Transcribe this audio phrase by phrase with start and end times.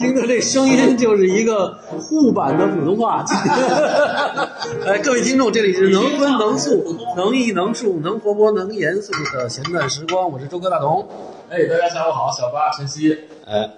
[0.00, 3.22] 听的这声音就是一个沪版的普通话。
[4.86, 11.06] 哎，各位听众，这里是能荤能素、能艺能术、能活泼能严肃的闲淡时光，我是周哥大同。
[11.50, 13.14] 哎，大家下午好，小八晨曦。
[13.44, 13.70] 哎，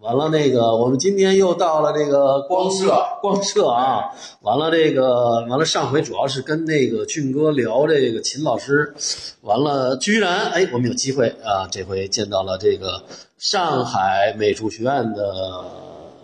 [0.00, 4.04] 完了那个，我们今天又到了这个光社，光社啊。
[4.40, 8.94] 完了这个，完了上回主要是跟那个俊哥聊这个秦老师，
[9.42, 13.02] 完了居然哎，我们有机会啊，这回见到了这个
[13.38, 15.64] 上海美术学院的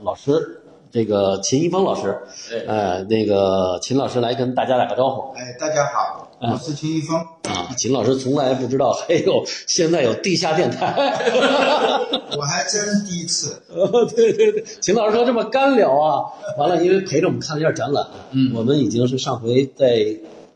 [0.02, 2.18] 老师，这个秦一峰老师。
[2.66, 5.32] 哎，那个秦老师来跟大家打个招呼。
[5.38, 7.16] 哎，大家好，我是秦一峰。
[7.44, 10.92] 啊，秦老师从来不知道还有现在有地下电台
[12.36, 13.62] 我还真第一次。
[13.70, 16.24] 哦，对对对，秦老师说这么干聊啊，
[16.58, 20.04] 完了，因为陪着我们看了一下展览，嗯，我们已经是上回在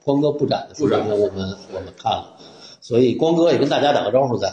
[0.05, 2.35] 光哥布展的时候，我们我们看了，
[2.81, 4.53] 所以光哥也跟大家打个招呼在。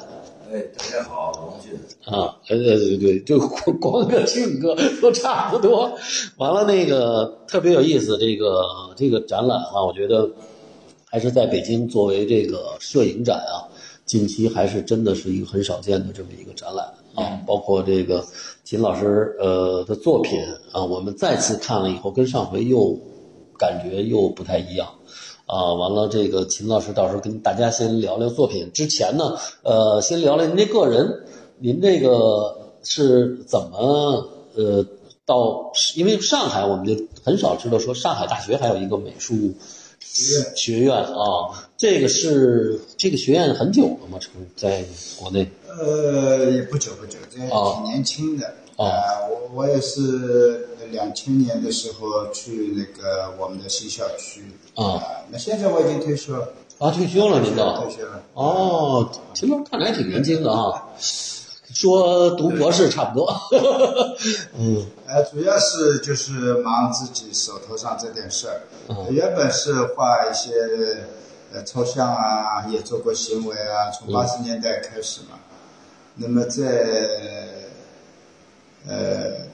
[0.52, 1.74] 哎，大家好，王俊。
[2.06, 5.92] 啊，对对对对，就光光哥、俊哥都差不多。
[6.38, 8.62] 完了，那个特别有意思，这个
[8.96, 10.30] 这个展览啊，我觉得。
[11.08, 13.72] 还是在北京作为这个摄影展啊，
[14.06, 17.40] 近期还是真的是一个很少见的这么一个展览啊。
[17.48, 18.22] 包括这个
[18.66, 20.38] 秦老师呃的作品
[20.74, 23.00] 啊，我们再次看了以后，跟上回又
[23.58, 24.90] 感觉又不太一样
[25.46, 25.74] 啊。
[25.74, 28.72] 完了，这个秦老师到时候跟大家先聊聊作品。
[28.74, 31.26] 之前呢，呃，先聊聊您这个人，
[31.60, 34.86] 您这个是怎么呃
[35.26, 35.72] 到？
[35.96, 39.36] 因为上海我们就很少知道说上海大学还有一个美术。
[40.08, 44.18] 学院学院啊，这个是这个学院很久了吗？
[44.20, 44.86] 成在
[45.18, 45.50] 国内？
[45.68, 48.46] 呃，也不久不久，这挺年轻的
[48.78, 48.86] 啊。
[49.30, 54.44] 我我也是两千年的时候去那个我们的新校区
[54.76, 55.02] 啊。
[55.30, 58.22] 那现在我已经退休了啊，退休了，您都退休了。
[58.34, 60.84] 哦，听说看来挺年轻的啊。
[61.74, 63.28] 说读博士差不多，
[64.58, 68.62] 嗯，呃，主要是就是忙自己手头上这点事儿。
[69.10, 70.54] 原本是画一些
[71.52, 75.38] 呃抽象啊，也做过行为啊，从八十年代开始嘛。
[76.16, 77.50] 那么在
[78.88, 79.45] 呃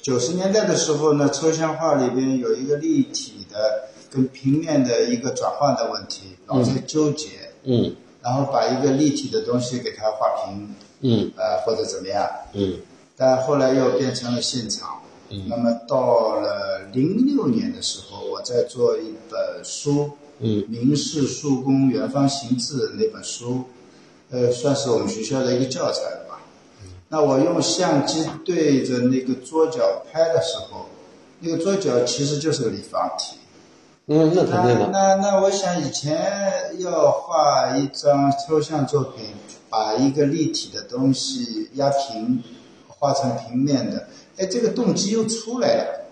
[0.00, 7.28] 九十年代的时候呢，抽象画里边有一个立体的跟平面的一个转换的问题，老在纠结。
[7.64, 10.74] 嗯，然后把一个立体的东西给它画平。
[11.00, 12.28] 嗯，呃，或者怎么样？
[12.54, 12.78] 嗯，
[13.16, 15.00] 但后来又变成了现场。
[15.30, 23.64] 嗯，那么到了零六年的时候，我在做一本书，嗯，《明式数工元方行字》那本书，
[24.30, 26.00] 呃，算是我们学校的一个教材
[27.08, 30.86] 那我用相机对着那个桌角拍的时候，
[31.40, 33.36] 那个桌角其实就是个立方体。
[34.06, 34.88] 嗯，那肯定的。
[34.92, 39.26] 那那我想以前要画一张抽象作品。
[39.70, 42.42] 把一个立体的东西压平，
[42.86, 44.08] 画成平面的，
[44.38, 46.06] 哎，这个动机又出来了。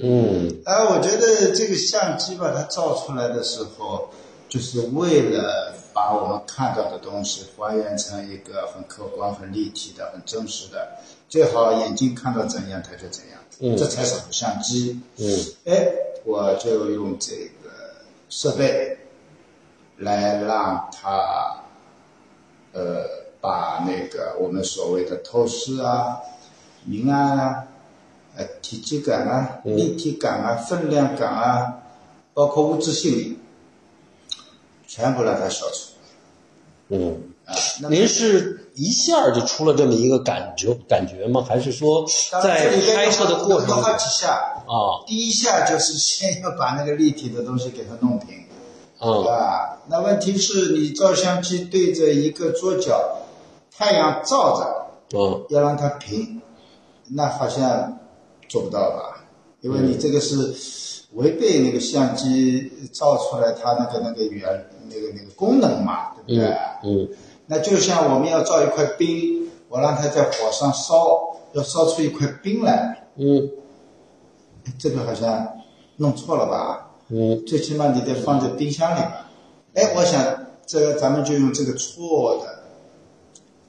[0.00, 4.10] 嗯，哎，我觉得这个相机把它照出来的时候，
[4.48, 10.96] 就是为了把我们看到的东西还原成一个很客观、很立体的、很真实的，
[11.28, 13.38] 最好眼睛看到怎样它就怎样。
[13.58, 14.98] 嗯，这才是好相机。
[15.18, 15.26] 嗯，
[15.66, 15.92] 哎，
[16.24, 17.70] 我就用这个
[18.30, 18.96] 设备
[19.98, 21.56] 来让它。
[22.72, 23.04] 呃，
[23.40, 26.20] 把那个我们所谓的透视啊、
[26.84, 27.64] 明暗啊、
[28.36, 31.82] 呃体积感啊、立体感啊、分量感啊，
[32.32, 33.38] 包括物质性理，
[34.86, 35.89] 全部让它消除。
[36.90, 37.54] 嗯，啊，
[37.88, 41.44] 您是一下就出了这么一个感觉感觉吗？
[41.48, 42.04] 还是说
[42.42, 43.82] 在拍摄的过程中？
[43.82, 44.32] 好几下
[44.66, 48.28] 啊，第一下就是先要把那个立体的东西给它弄平。
[48.98, 53.18] 啊，那问题是你照相机对着一个桌角，
[53.74, 56.42] 太阳照着，嗯，要让它平，
[57.08, 57.98] 那好像
[58.46, 59.24] 做不到吧？
[59.62, 60.54] 因为你这个是
[61.14, 64.42] 违背那个相机照出来它那个那个原
[64.88, 66.56] 那个那个功能嘛，对不对？
[66.84, 67.08] 嗯，
[67.46, 73.50] 那就像我们要造一块冰，我让它在火上烧，要烧出一块冰来，嗯，
[74.78, 75.58] 这个好像
[75.96, 76.90] 弄错了吧？
[77.08, 79.26] 嗯，最起码你得放在冰箱里吧？
[79.74, 82.62] 哎，我想这个咱们就用这个错的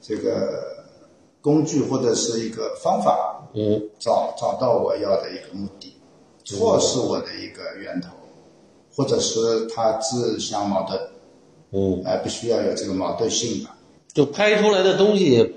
[0.00, 0.86] 这个
[1.40, 5.96] 工具或者是一个方法，嗯，找找到我要的一个目的。
[6.44, 8.08] 错是我的一个源头，
[8.96, 11.00] 或者是它自相矛盾，
[11.72, 13.74] 嗯，哎，必须要有这个矛盾性吧？
[14.12, 15.54] 就拍出来的东西。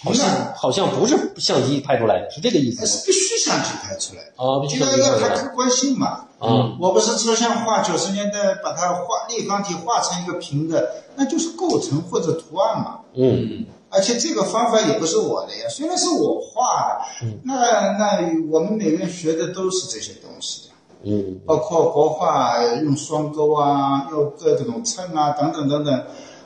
[0.00, 2.86] 好像好像不是相机拍出来的，是这个意思。
[2.86, 6.28] 是必须相机拍出来啊，必须要要它客观性嘛。
[6.40, 13.00] 嗯，我不是抽象画，九十年代把它画立方体画成一个平的，那就是构成或者图案嘛。
[13.14, 17.56] 嗯，而且这个方法也不是我的呀，虽然是我画的，那
[17.98, 18.20] 那
[18.52, 21.40] 我们每个人学的都是这些东西的，嗯。
[21.46, 26.04] 包括国画用双钩啊，用各种称啊等等等等，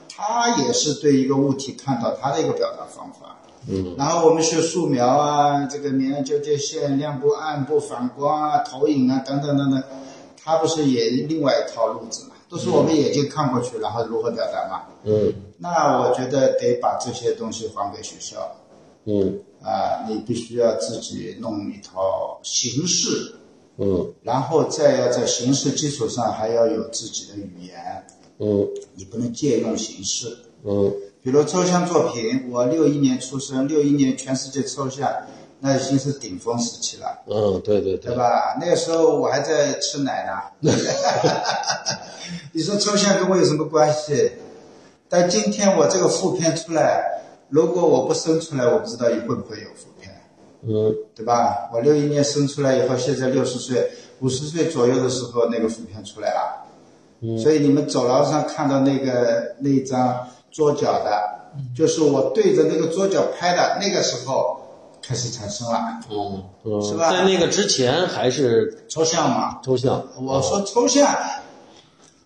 [0.09, 3.37] 它也是对一个物体看到它的一个表达方法。
[3.69, 3.95] 嗯。
[3.97, 9.83] 然后我们学素描啊，这个明暗交界线、亮部、暗部、反光啊、投影啊等等等等，
[10.43, 12.31] 它不是也另外一套路子嘛？
[12.49, 14.83] 都是我们眼睛看过去，然后如何表达嘛？
[15.05, 15.33] 嗯。
[15.59, 18.37] 那我觉得得把这些东西还给学校。
[19.05, 19.41] 嗯。
[19.63, 23.37] 啊，你必须要自己弄一套形式，
[23.79, 28.05] 嗯然后再要在形式基础上还要有自己的语言，
[28.39, 30.37] 嗯你不能借用形式。
[30.65, 30.93] 嗯
[31.23, 35.09] 比如抽象作品，我六一年出生，六一年全世界抽象，
[35.61, 38.57] 那已经是顶峰时期了，嗯，对对对，对吧？
[38.61, 40.33] 那个时候我还在吃奶呢。
[42.53, 44.33] 你说抽象跟我有什么关系？
[45.09, 49.92] 但今天我这个副片出来，如果我不生出来，我不知道你会不会有副片，
[50.67, 51.71] 嗯对吧？
[51.73, 56.59] 我六一年生出来以后，现在六十岁、五十岁左右的时候，那个图片出来了。
[57.21, 64.61] 嗯所以你们走廊上看到那个那张桌角的，就是我对着那个桌角拍的，那个时候
[65.01, 69.61] 开始产生了嗯嗯，是吧在那个之前还是抽象嘛。
[69.63, 71.09] 抽象，我说抽象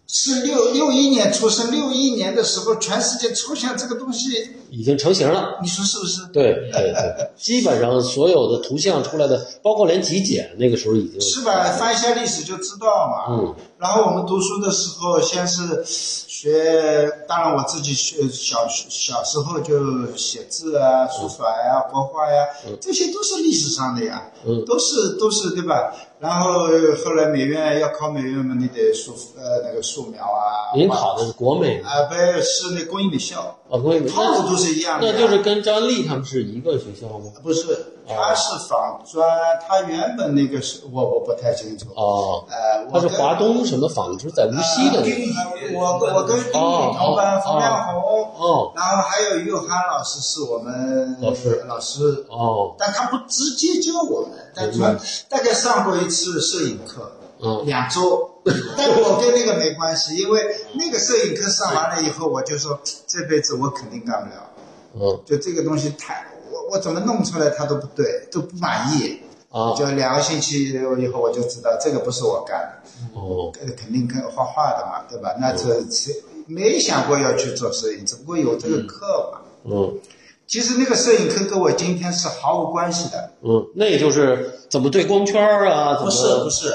[0.08, 5.58] 是六六一年出生，六一年的时候，全世界出现这个东西，已经成型了。
[5.60, 6.26] 你说是不是？
[6.32, 11.72] 对对对， 基本上所有的图像出来的，包括连极简，那个时候已经是吧？
[11.72, 13.34] 翻一下历史就知道嘛。
[13.34, 13.54] 嗯。
[13.78, 15.84] 然后我们读书的时候，先是
[16.38, 22.44] 学，当然我自己学小小时候就写字啊、书法呀、国画呀，
[22.78, 25.94] 这些都是历史上的呀，嗯都是都是对吧？
[26.20, 26.66] 然后
[27.04, 30.72] 后来美院要考美院嘛，你得素呃那个素描啊。
[30.72, 35.14] 画您考的是国美啊，不是那工艺美校，工艺美校，套路都是一样的呀。
[35.16, 37.32] 那就是跟张丽他们是一个学校吗？
[37.42, 37.64] 不是，
[38.08, 39.28] 他是仿砖，
[39.66, 41.86] 他原本那个是我我不太清楚。
[41.94, 45.32] 哦，呃，他是华东什么纺织，在无锡的那个。
[45.40, 51.64] 呃我我跟丁宇老板冯亮红，哦然后还有于友涵老师是我们老师。
[51.66, 54.96] 老师，哦，但他不直接教我们，但传
[55.28, 57.10] 大概上过一次摄影课，
[57.40, 57.66] 嗯。
[57.66, 58.30] 两周，
[58.76, 60.40] 但我跟那个没关系，因为
[60.74, 64.50] 那个摄影课上完了以后，我就说这辈子我肯定干不了，
[64.94, 65.20] 嗯。
[65.26, 69.20] 就这个东西太我我怎么弄出来他都不对，都不满意。
[69.48, 75.34] 啊就两个星期以后，我就知道这个不是我干的，哦呃，肯定跟画画的嘛，对吧？
[75.40, 76.12] 那这这
[76.46, 79.40] 没想过要去做摄影，只不过有这个课嘛。
[79.64, 79.98] 嗯
[80.46, 86.72] 其实那个摄影课跟我今天是毫无关系的，嗯，那也就是怎么对光圈啊，怎么不是不是，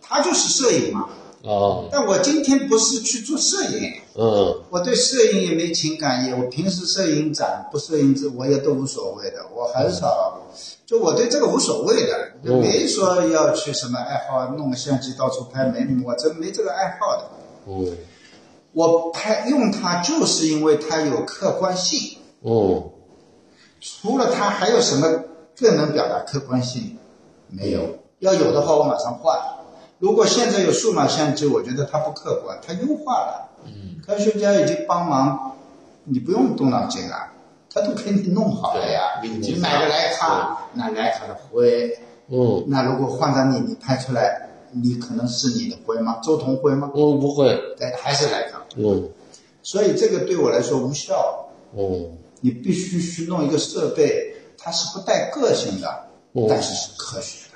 [0.00, 1.08] 他就是摄影嘛。
[1.42, 4.62] 啊但我今天不是去做摄影，嗯。
[4.68, 10.38] 我对摄影也没情感，也我平时摄影展不摄影展我也都无所谓的，我很少，
[10.84, 17.30] 就我对这个无所谓的，就没说要去什么爱好，弄个相机到处拍，美女我真没这个爱好的。
[17.66, 17.96] 嗯。
[18.72, 22.90] 我拍用它就是因为它有客观性，嗯。
[23.80, 25.24] 除了它还有什么
[25.56, 26.98] 更能表达客观性？
[27.48, 29.38] 没有，要有的话我马上换。
[30.00, 33.50] 如果现在有数码相机，我觉得它不客观，它优化了。
[33.66, 35.54] 嗯，科学家已经帮忙，
[36.04, 37.30] 你不用动脑筋了，
[37.72, 39.20] 他都给你弄好了呀。
[39.22, 46.18] 你买个徕卡，那徕卡的灰，嗯那如果换到你，你拍出来，你可能是你的灰吗？
[46.24, 46.90] 周同辉吗？
[46.94, 48.62] 嗯，不会，对，还是徕卡。
[48.76, 49.10] 嗯
[49.62, 51.46] 所以这个对我来说无效。
[51.76, 55.88] 嗯你必须去弄一个设备，它是不带个性的，
[56.32, 57.49] 哦但是是科学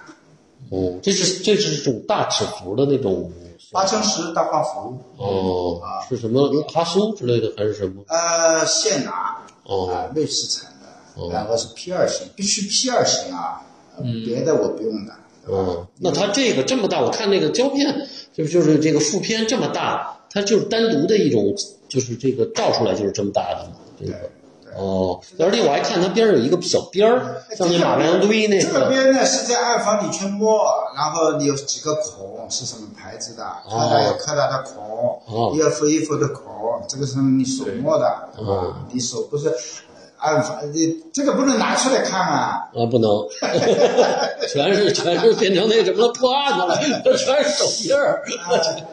[0.70, 0.76] 的。
[0.76, 3.30] 嗯，这是这是一种大尺幅的那种
[3.72, 8.02] 八乘十大画幅，哦啊，是什么哈苏之类的还是什么？
[8.08, 13.62] 呃，现拿，哦啊，瑞士产的，哦然后是 P 二型，必须 P 二型啊，
[13.96, 15.12] 呃别的我不用的。
[15.48, 21.54] 嗯，那它这个这么大，我看那个胶片，就就是这个副片这么大，它就是单独的一种，
[21.88, 24.30] 就是这个照出来就是这么大的嘛，这个。
[24.76, 28.88] 哦，而且我还看它边上有一个小边儿，像那马良堆那这个个。
[28.88, 30.64] 边呢是在暗房里去摸，
[30.96, 33.44] 然后你有几个孔是什么牌子的？
[33.68, 38.86] 柯达有柯达的孔，哦伊尔夫伊夫的孔，这个是你手摸的，对哦吧？
[38.92, 39.54] 你手不是
[40.18, 42.68] 暗房，你这个不能拿出来看啊。
[42.74, 43.10] 啊，不能，
[44.48, 46.76] 全是全是变成那什么了破案子了，
[47.16, 48.22] 全是手印儿。
[48.42, 48.48] 啊，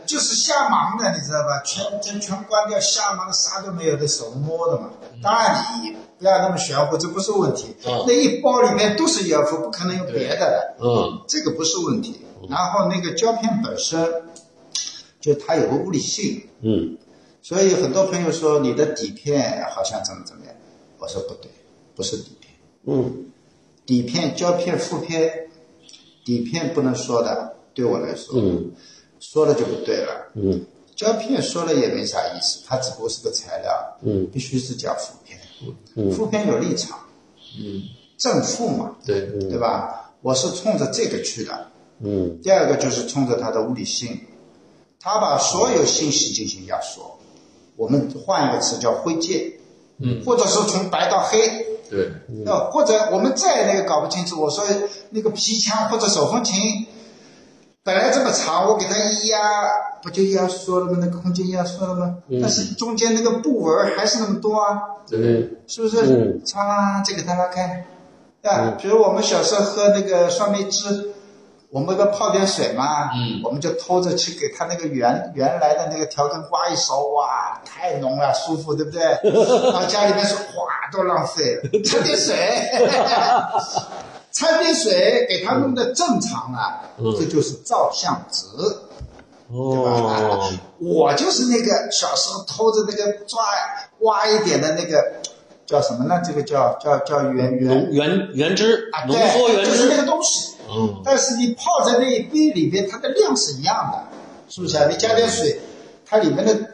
[0.05, 1.61] 就是瞎忙的，你知道吧？
[1.65, 4.89] 全全全关掉，瞎忙啥都没有的，手摸的嘛。
[5.21, 7.75] 当然你不要那么玄乎，这不是问题。
[7.85, 12.21] 嗯那一包里面都是药服，不可能有别的的，嗯这个不是问题。
[12.49, 14.03] 然后那个胶片本身，
[15.21, 16.97] 就它有个物理性，嗯
[17.43, 20.55] 所以很多朋友说你的底片好像怎么怎么样。
[21.01, 21.49] 我说不对，
[21.95, 22.53] 不是底片，
[22.85, 23.25] 嗯。
[23.87, 25.49] 底片、胶片、负片，
[26.23, 28.71] 底片不能说的，对我来说，嗯。
[29.19, 30.31] 说了就不对了。
[30.35, 30.63] 嗯。
[30.95, 34.27] 胶片说了也没啥意思，它只不过是个材料，嗯。
[34.31, 35.39] 必须是叫负片，
[35.95, 36.11] 嗯。
[36.11, 36.99] 负片有立场，
[37.59, 37.81] 嗯，
[38.17, 40.13] 正负嘛，对，对吧？
[40.21, 41.67] 我是冲着这个去的。
[42.01, 42.39] 嗯。
[42.43, 44.19] 第二个就是冲着它的物理性，
[44.99, 47.17] 它把所有信息进行压缩，
[47.75, 49.50] 我们换一个词叫灰阶，
[50.03, 52.11] 嗯，或者说从白到黑，对，
[52.45, 54.63] 呃，或者我们再那个搞不清楚，我说
[55.11, 56.87] 那个皮腔或者手风琴
[57.83, 59.39] 本来这么长，我给它一压，
[60.03, 60.97] 不就压缩了吗？
[61.01, 62.17] 那个空间压缩了吗？
[62.41, 64.79] 但是中间那个布纹还是那么多啊，
[65.09, 65.97] 对，是不是？
[66.05, 67.85] 嗯嚓，再给它拉开，
[68.41, 68.77] 对吧？
[68.79, 71.10] 比如我们小时候喝那个酸梅汁，
[71.71, 79.01] 我们不泡点水嘛，嗯我们就偷着去给它那个原原来的那个调羹刮一勺，哇，太浓了，舒服，对不对？
[79.71, 82.35] 然后家里面说，哇，都浪费了， 掺点水，
[84.31, 86.81] 掺点水，给它弄得正常了，
[87.17, 88.45] 这就是照相值。
[89.53, 90.49] 哦
[90.79, 93.41] 我就是那个小时候偷着那个抓
[93.99, 95.03] 挖一点的那个
[95.65, 96.21] 叫什么呢？
[96.25, 100.50] 这个叫叫叫原原原原汁啊，浓对，缩原就是那，个东西。
[100.73, 104.07] 嗯但是你泡在那一杯里边，它的量是一样的，
[104.49, 104.87] 是不是啊？
[104.89, 105.59] 你加点水，
[106.05, 106.71] 它里面的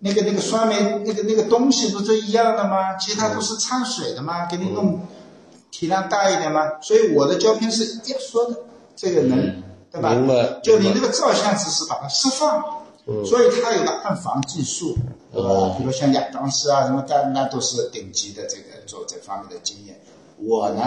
[0.00, 2.96] 那个那个酸梅那个那个东西不是一样的吗？
[2.96, 4.46] 其他都是掺水的吗？
[4.46, 5.00] 给你弄
[5.70, 6.80] 体量大一点吗？
[6.82, 8.56] 所以我的胶片是压缩的，
[8.94, 10.10] 这个能对吧？
[10.10, 12.62] 明白就你那个照相只是把它释放，
[13.06, 14.96] 嗯所以它有个暗房技术，
[15.32, 15.48] 对吧？
[15.48, 20.00] 哦比如像亚当斯啊什么的，那都是顶级的这个做这方面的经验。
[20.38, 20.82] 我呢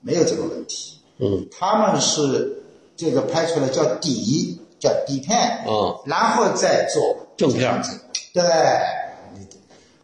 [0.00, 1.46] 没有这个问题，嗯。
[1.50, 2.62] 他们是
[2.96, 5.96] 这个拍出来叫底，叫底片，啊。
[6.04, 7.70] 然后再做正片。
[7.70, 7.82] 儿
[8.32, 8.42] 对，
[9.34, 9.46] 你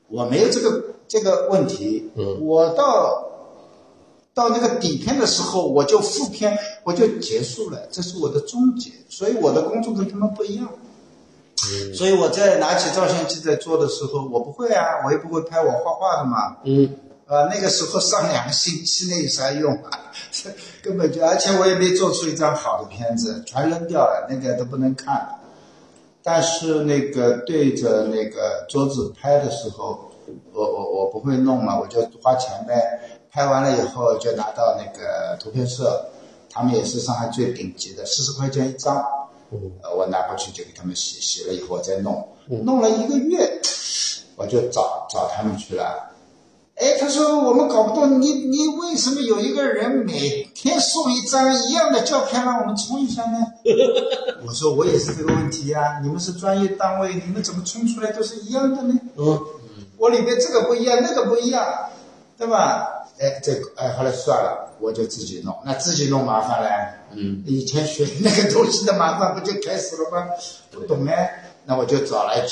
[0.09, 2.45] 我没有这个这个问题，嗯。
[2.45, 3.29] 我到
[4.33, 10.69] 到那个底片的时候，我就复片，我就结束了，这是我的终结，所以我的工作跟他们不一样。
[11.95, 16.95] 所以我在拿起照相机在做的时候，我不会啊，我也不会拍我画画的嘛，嗯
[17.27, 20.13] 啊，那个时候上两个星期，那有啥用啊？
[20.31, 20.51] 这
[20.83, 25.41] 根本就，而且我也没做出一张好的片子，全扔掉了，那个都不能看了。
[26.23, 30.11] 但是那个对着那个桌子拍的时候，
[30.53, 33.21] 我我我不会弄嘛，我就花钱呗。
[33.31, 36.07] 拍完了以后就拿到那个图片社，
[36.49, 39.05] 他们也是上海最顶级的，四十块钱一张。
[39.83, 43.61] 呃，我拿过去就给他们洗，洗了以后我再弄，弄了一个月，
[44.37, 46.11] 我就找找他们去了。
[46.85, 53.39] 哎，他说我们搞不懂你你为什么有一个人每天送一张一样的照片让我们冲一下呢？
[54.47, 58.95] 我说我也是这个问题呀、你们是专业单位，你们怎么冲出来都是一样的呢？
[59.17, 59.41] 嗯
[59.97, 61.65] 我里面这个不一样，那个不一样，
[62.37, 62.87] 对吧？
[63.19, 65.57] 哎，这个哎，后来算了，我就自己弄。
[65.65, 66.69] 那自己弄麻烦了。
[67.13, 70.27] 嗯，以前学那个东西的麻烦不就开始了吗？
[70.71, 72.45] 不懂哎，那我就找来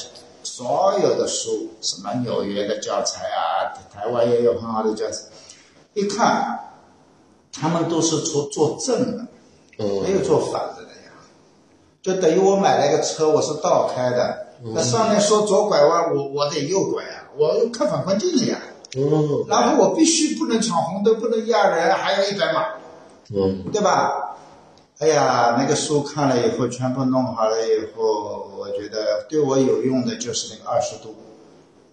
[0.43, 5.23] 所有的书，什么纽约的教材啊，台湾也有很好的教材。
[5.95, 6.59] 一看，
[7.53, 9.27] 他们都是做做正的，
[9.79, 11.13] 没嗯有做反着的呀。
[12.03, 18.59] 就等于我买了一个车，我是倒开的，那上面说左拐弯，我我得右拐啊，我看反光镜的呀。
[18.95, 22.67] 嗯然后我必须不能闯红灯，不能压人，还要一百码，
[23.35, 24.32] 嗯对吧？
[25.03, 31.17] 哎呀，那个书看了以后，全部弄好了以后，我觉得对我有用的就是那个二十度，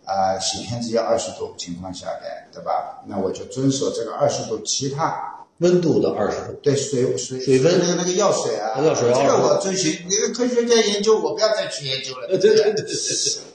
[0.06, 3.02] 啊、洗片子要二十度情况下来，对吧？
[3.08, 10.06] 那我就遵守这个二十度，其他温度的二十度，对水水水温那个那个药水啊，药水这个我遵循。
[10.08, 12.28] 那个科学家研究，我不要再去研究了。
[12.28, 12.86] 对对对对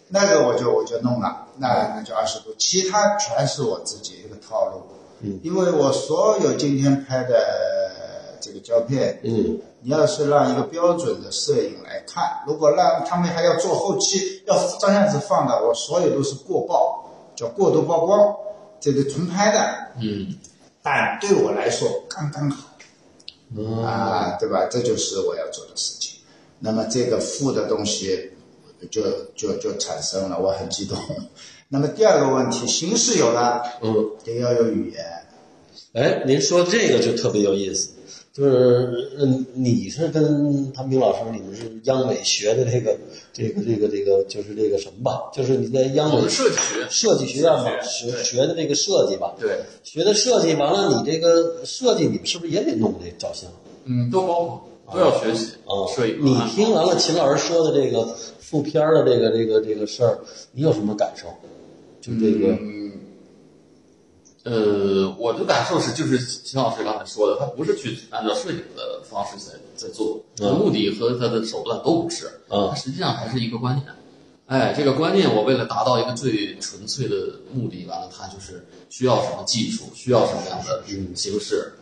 [0.08, 4.82] 那个我就我就弄了，那那就二十度，其他全是我自己一个套路。
[5.20, 7.83] 嗯，因为我所有今天拍的
[8.44, 18.36] 这个胶片，嗯你要是让一个标准的摄影来看，如果让他们还要做后期，要照相子放的，我所有都是过曝，叫过度曝光，
[18.80, 20.34] 这个重拍的，嗯，
[20.82, 22.70] 但对我来说刚刚好。
[23.56, 24.66] 嗯啊，对吧？
[24.70, 26.18] 这就是我要做的事情。
[26.58, 28.32] 那么这个负的东西
[28.90, 29.02] 就
[29.36, 30.98] 就就产生了，我很激动。
[31.68, 34.10] 那么第二个问题，形式有了，嗯。
[34.24, 35.04] 也要有语言。
[35.92, 37.90] 哎，您说这个就特别有意思，
[38.34, 42.98] 就是嗯，你是跟谭平老师，你们是央美学的这个
[43.32, 45.30] 这个这个这个，就是这个什么吧？
[45.32, 53.48] 就是你在央美设计学设计学院嘛，学学学的这个设计吧，对，学的设计完了，你这个设计你们是不是也得弄这照相
[53.84, 55.86] 嗯，都包括都要学习啊？
[55.94, 56.18] 摄影。
[56.20, 60.18] 你听完了秦老师说的这个副片儿的这个这个这个事儿，
[60.50, 61.28] 你有什么感受？
[62.00, 62.83] 就这个，嗯，
[64.44, 73.86] 呃，我的感受是，就是秦老师刚才说的，他不是去按照摄影的方式在在做，嗯目的和他的手段都不是，嗯他实际上还是一个观念。
[74.46, 77.16] 哎，这个观念我为了达到一个最纯粹的
[77.50, 80.82] 目的，完了，他就是需要什么技术，需要什么样的
[81.14, 81.72] 形式，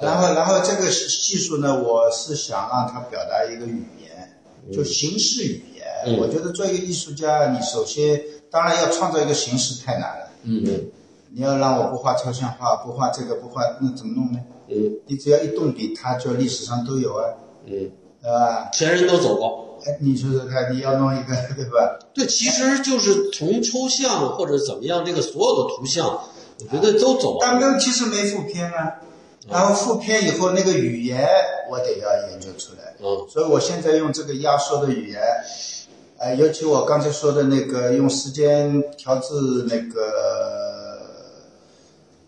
[0.00, 4.40] 然后，然后这个技术呢，我是想让他表达一个语言，
[4.72, 5.86] 就形式语言。
[6.06, 8.20] 嗯我觉得做一个艺术家，你首先
[8.50, 10.30] 当然要创造一个形式太难了。
[10.42, 10.64] 嗯
[11.32, 14.38] 你要让我不画抽象画，不画这个，不画那怎么弄呢？
[14.70, 17.24] 嗯你只要一动笔，它就历史上都有啊，
[17.66, 17.90] 嗯，
[18.22, 18.68] 对吧？
[18.72, 19.78] 前人都走过。
[19.86, 21.98] 哎，你说说看，你要弄一个， 对吧？
[22.12, 26.20] 对，其实就是从抽象或者怎么样，这个所有的图像，
[26.70, 27.38] 我觉得都走了。
[27.40, 28.94] 但问题是没复篇啊，
[29.48, 31.26] 然后复篇以后那个语言
[31.70, 32.94] 我得要研究出来。
[33.00, 35.22] 嗯所以我现在用这个压缩的语言，
[36.18, 39.34] 呃，尤其我刚才说的那个用时间调制
[39.68, 40.02] 那个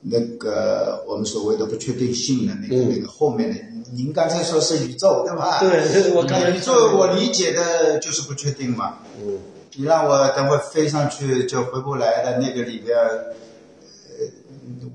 [0.02, 3.57] 那个我们所谓的不确定性的那个、嗯那个后面的，
[3.92, 5.59] 您刚才说是宇宙对吧？
[5.61, 8.99] 对，我刚才宇宙我理解的就是不确定嘛。
[9.23, 9.38] 嗯
[9.76, 13.30] 你让我等会飞上去就回不来的那个里边，呃，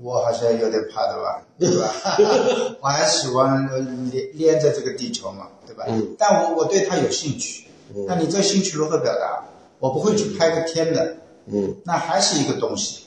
[0.02, 1.90] 我好像有点怕的吧，对吧？
[2.82, 3.78] 我还喜欢呃
[4.12, 5.84] 连连着这个地球嘛，对吧？
[5.88, 7.64] 嗯但我我对它有兴趣，
[7.96, 9.44] 嗯那你这兴趣如何表达？
[9.78, 11.16] 我不会去拍个天的，
[11.50, 13.05] 嗯那还是一个东西，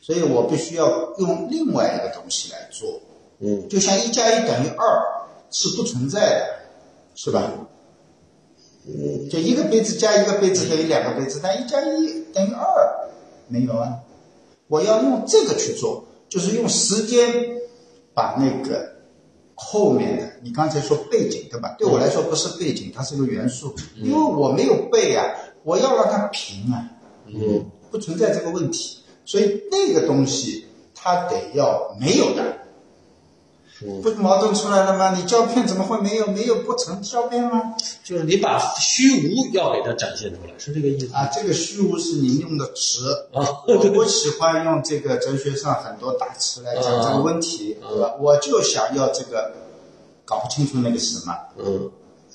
[0.00, 3.00] 所以我必须要用另外一个东西来做，
[3.40, 4.84] 嗯就像一加一等于二
[5.50, 6.46] 是不存在的，
[7.14, 7.52] 是吧？
[8.86, 13.10] 嗯就一个杯子加一个杯子等于两个杯子，但一加一等于二，
[13.48, 14.00] 没有啊。
[14.68, 17.58] 我要用这个去做，就是用时间
[18.14, 18.92] 把那个
[19.54, 21.74] 后面的，你刚才说背景对吧？
[21.78, 25.26] 对我来说不是背景，它是个元素，因为我没有背啊，
[25.62, 26.88] 我要让它平啊，
[27.26, 28.99] 嗯不存在这个问题，
[29.30, 32.56] 所以那个东西它得要没有的。
[33.82, 35.14] 嗯，不矛盾出来了吗？
[35.16, 36.26] 你胶片怎么会没有？
[36.26, 37.74] 没有不成胶片吗？
[38.02, 48.16] 就是你把虚无要给它展现出来，是这个意思啊，这个虚无是你用的词啊我不喜欢用这个哲学上很多大词来讲这个问题，啊对吧？
[48.18, 49.52] 我就想要这个
[50.24, 51.34] 搞不清楚那个是什么。
[51.56, 51.90] 嗯，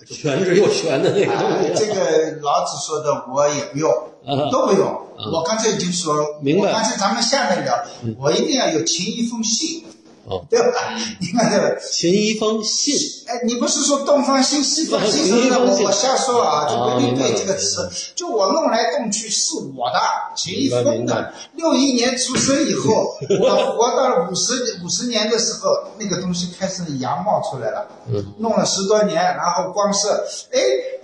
[0.06, 1.32] 玄之又悬的那个。
[1.76, 3.92] 这个老子说的我也不用，
[4.26, 5.02] 啊都不用。
[5.32, 7.74] 我刚才已经说了，明白我刚才咱们下面聊，
[8.20, 9.84] 我一定要有情一封信，
[10.28, 10.72] 哦，对吧？
[11.20, 12.96] 你看这个， 秦一封信，
[13.28, 15.56] 哎，你不是说东方信西方信什么的？
[15.56, 17.88] 啊我我瞎说啊，就不一定对这个词。
[18.16, 20.00] 就我弄来弄去是我的，
[20.36, 21.32] 秦一峰的。
[21.54, 27.88] 六一年出生以后， 我活到了五十五十年的时候，那个东西开始芽冒出来了。
[28.08, 30.08] 嗯，弄了十多年，然后光是
[30.52, 30.60] 哎，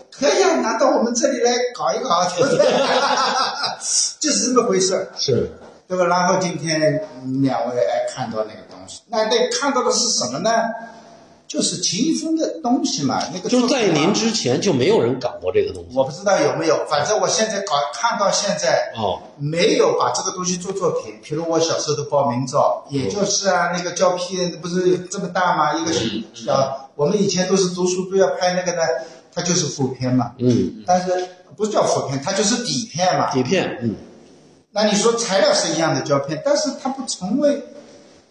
[0.10, 2.66] 可以啊，拿到我们这里来搞一搞，对不对？
[4.20, 5.08] 就是这么回事。
[5.18, 5.52] 是
[5.88, 6.06] 对吧？
[6.06, 8.60] 然后今天嗯两位哎看到那个
[9.08, 10.52] 那那看到的是什么呢？
[11.48, 15.98] 就是秦风的东西嘛，那个就在您之前就没有人搞过这个东西。
[15.98, 21.20] 我不知道有没有，反正我现在搞看到现在哦，没有把这个东西做作品。
[21.22, 25.74] 比如我小时候的报名照，也就是啊，那个胶片不是这么大吗？
[25.74, 25.92] 一个
[26.34, 28.88] 小，我们以前都是读书都要拍那个的，
[29.36, 30.32] 它就是副片嘛。
[30.40, 31.28] 嗯，但是
[31.58, 33.30] 不是叫副片，它就是底片嘛。
[33.30, 33.96] 底片，嗯
[34.72, 37.62] 那你说材料是一样的胶片，但是它不成为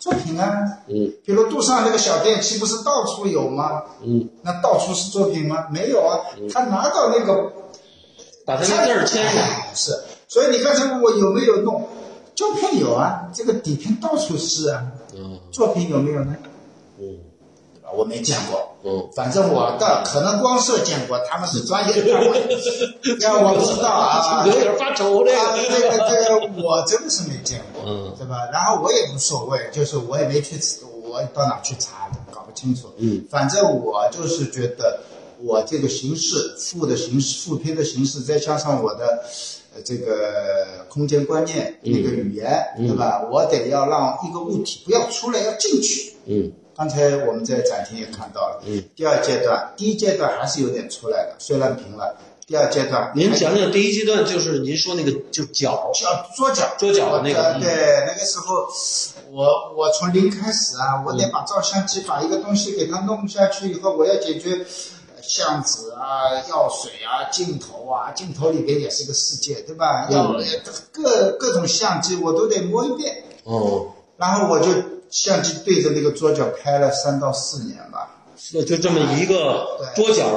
[0.01, 0.79] 作品啊。
[0.89, 3.83] 嗯比如杜尚那个小电器不是到处有吗？
[4.03, 5.67] 嗯，那到处是作品吗？
[5.71, 6.19] 没有啊，
[6.53, 7.53] 他拿到那个
[8.45, 9.31] 把他那字儿签了。
[9.41, 9.93] 哎是，
[10.27, 11.87] 所以你刚才问我有没有弄
[12.35, 14.83] 胶片有啊，这个底片到处是啊，
[15.15, 16.35] 嗯作品有没有呢？
[16.99, 17.19] 嗯
[17.75, 17.91] 对吧？
[17.95, 18.67] 我没见过。
[18.83, 22.49] 嗯，反正我的可能光是见过，他们是专业单位，
[23.21, 24.43] 要我不知道啊。
[24.47, 25.63] 有点发愁这啊，个。
[25.63, 28.49] 这个这个我真的是没见过，嗯对吧？
[28.53, 30.57] 然后我也无所谓，就是我也没去，
[31.03, 32.88] 我到哪去查，搞不清楚。
[32.99, 35.01] 嗯，反正我就是觉得，
[35.43, 39.25] 我这个形式副的形式副片的形式，再加上我的
[39.75, 43.27] 呃这个空间观念、嗯那个语言，对吧？
[43.31, 46.14] 我得要让一个物体不要出来，要进去。
[46.27, 52.16] 嗯刚才我们在展厅也看到了，嗯，第二阶段，第一阶段还是有点出来的，虽然平了。
[52.51, 58.67] 第二阶段，您讲讲第一阶段，就是您说那个就脚，脚桌脚，桌脚的那个对，那个时候，
[59.31, 64.67] 我我从零开始啊，我得把照相机把一个东西给它弄下去以后，我要解决
[65.23, 70.09] 相纸啊、药水啊、镜头啊，镜头里边也是个世界，对吧？
[70.11, 70.13] 嗯。
[70.13, 70.35] 要
[70.91, 74.73] 各各种相机我都得摸一遍，哦，然后我就
[75.09, 78.11] 相机对着那个桌角拍了三到四年吧，
[78.53, 80.37] 就就这么一个桌角，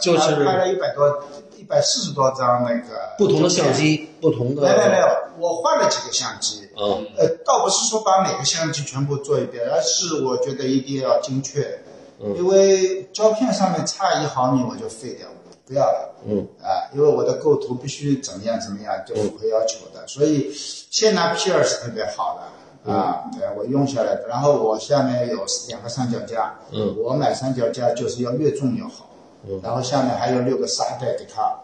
[0.00, 1.22] 就是拍了一百多
[1.64, 5.06] 一一百四十多张那个不同的相机，不同的没没没有，
[5.38, 6.68] 我换了几个相机。
[6.76, 7.06] 嗯。
[7.16, 11.80] 呃，倒不是说把每个相机全部做一遍，而是我觉得一定要精确，
[12.20, 12.36] 嗯。
[12.36, 15.26] 因为胶片上面差一毫米我就废掉，
[15.66, 16.14] 不要了。
[16.26, 16.46] 嗯。
[16.62, 20.52] 啊，因为我的构图必须怎么样怎么样，就符合要求的，所以
[20.90, 22.38] 先拿 P 二是特别好
[22.84, 24.28] 的啊，对我用下来的。
[24.28, 29.08] 然后我下面有两个三脚架，嗯，我买三脚架就是要越重越好，
[29.46, 29.60] 嗯。
[29.62, 31.60] 然后下面还有六个沙袋给他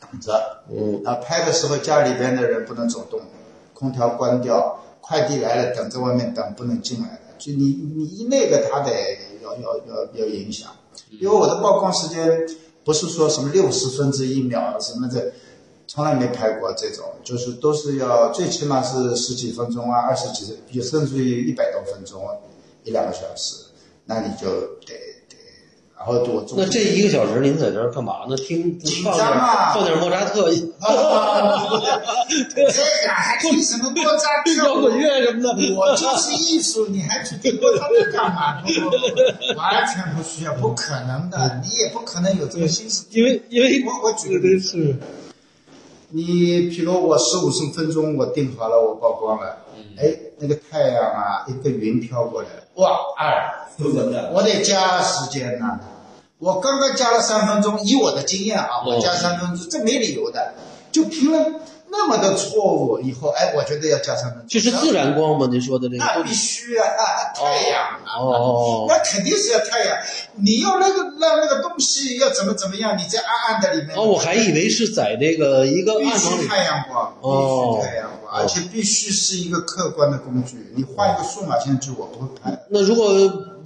[0.00, 1.02] 挡着，嗯。
[1.04, 3.20] 啊，拍的时候家里边的人不能走动，
[3.74, 7.20] 空调关掉，快递来了等在外面等，不能进来的。
[7.38, 7.64] 就你
[7.96, 8.90] 你一那个，他得
[9.42, 10.70] 要要要要影响，
[11.10, 12.46] 因为我的曝光时间
[12.84, 15.32] 不是说什么六十分之一秒什么的，
[15.86, 22.22] 从来没拍过这种，就是都是要最起码是十几分钟啊，二十几，有甚至于一百多分钟，
[22.84, 23.64] 一两个小时，
[24.04, 24.94] 那你就得得，
[26.00, 28.34] 然后我中那这一个小时您在这儿干嘛呢？
[28.34, 30.64] 听紧放啊放点莫扎特， 这
[32.64, 34.50] 个还听什么莫扎特？
[34.64, 35.74] 摇滚乐什么的。
[35.76, 38.62] 我就是艺术，你还去听莫扎特干嘛？
[39.58, 43.04] 完全不需要，不可能的，你也不可能有这个心思。
[43.10, 44.96] 因为因为我我举个例子，是
[46.08, 49.58] 你比如我十五分钟我定好了，我曝光了，
[49.98, 53.52] 哎，那个太阳啊，一个云飘过来，哇，二？
[54.34, 55.80] 我得加时间呐、
[56.40, 60.54] 我刚刚加了三分钟，以我的经验啊，我加三分钟，这没理由的，
[60.90, 61.54] 就评论
[61.92, 65.46] 那么的错误，以后哎，我觉得要加三分钟，就是自然光吗？
[65.50, 66.02] 您说的这个？
[66.02, 66.86] 那必须啊，
[67.34, 68.18] 太阳啊。
[68.18, 69.98] 哦那肯定是要太阳，
[70.36, 73.94] 你要那个让那个东西要怎么怎么样，你在暗暗的里面。
[73.96, 76.42] 哦，我还以为是在这个一个必暗房里。
[76.42, 80.72] 须 太阳光，必哦须太阳光，而且必须是一个客观的工具。
[80.74, 82.58] 你换一个数码相机，我不会拍。
[82.70, 83.12] 那如果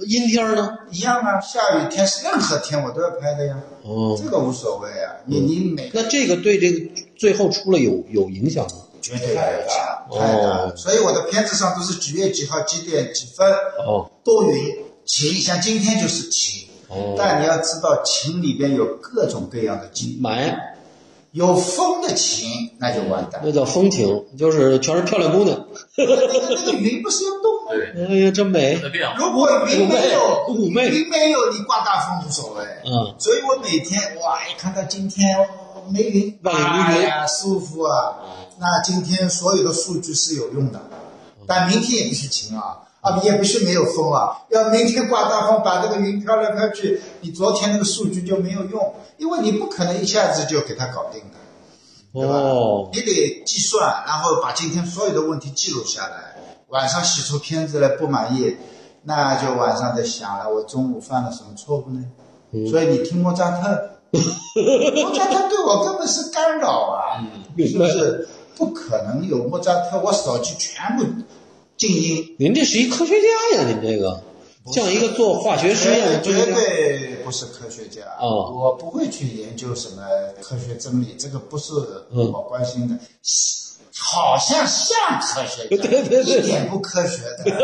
[0.06, 0.76] 阴天呢？
[0.90, 5.16] 一样啊，下雨天是任何天我都要拍的呀，哦，这个无所谓啊。
[5.26, 8.72] 你你每那这个对这个最后出了有有影响吗？
[9.00, 10.76] 绝对有影响，哦太大了。
[10.76, 13.46] 所以我的片子上都是几月几号几点几分，
[13.86, 16.68] 哦多云晴，像今天就是晴。
[16.88, 20.76] 哦，但你要知道，晴里边有各种各样的景，买
[21.32, 23.40] 有风的晴那就完蛋。
[23.44, 25.66] 那叫风情，就是全是漂亮姑娘。
[25.96, 27.24] 那个那个云不是？
[27.68, 28.74] 对，哎呀，真美。
[29.16, 32.64] 如果云没有，妩媚云没有，你刮大风无所谓。
[32.84, 35.48] 嗯，所以我每天哇，一看到今天
[35.90, 38.16] 没云，万里无云哎呀，舒服啊！
[38.58, 40.80] 那今天所有的数据是有用的，
[41.46, 42.80] 但明天也不是晴啊。
[43.00, 44.32] 啊，也不是没有风啊！
[44.48, 51.36] 要明天刮大风，把这个云飘来飘去，你昨天那个数据就没有用，因为你不可能一下子就给它搞定的。
[52.14, 56.33] 对吧哦，你得计算，然后把今天所有的问题记录下来。
[56.74, 58.56] 晚上洗出片子来不满意，
[59.04, 62.04] 那就晚上得想了，我中午犯了什么错误呢？
[62.68, 67.22] 所以你听莫扎特， 莫扎特对我根本是干扰啊，
[67.56, 68.28] 是不是？
[68.56, 71.04] 不可能有莫扎特，我手机全部
[71.76, 74.20] 静音，您这是一科学家呀，您这个
[74.72, 76.46] 像一个做化学实验的绝。
[76.46, 78.02] 对不是科学家。
[78.20, 80.02] 哦我不会去研究什么
[80.42, 81.72] 科学真理，这个不是
[82.10, 82.98] 嗯我关心的。
[83.96, 87.44] 好像像科学家， 对对对一点不科学的。
[87.44, 87.58] 你听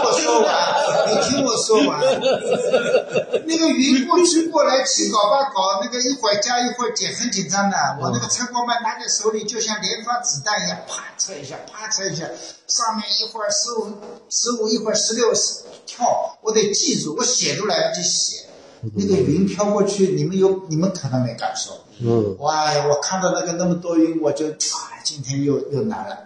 [0.00, 2.00] 我说完，你听我说完。
[3.44, 7.76] 那个云过去过来，七搞八搞，那个一会儿加一会儿减，很紧张的。
[8.00, 12.24] 我那个测光板拿在手里，就像连发子弹一样，啪测一下，啪测一下，
[12.68, 13.92] 上面一会儿十五
[14.30, 15.32] 十五，一会儿十六
[15.84, 18.46] 跳，我得记住，我写都来不及写。
[18.96, 21.72] 那个云飘过去，你们有你们可能没感受。
[22.00, 26.16] 嗯哇呀，我看到那个那么多云，我就啊，今天又又难了，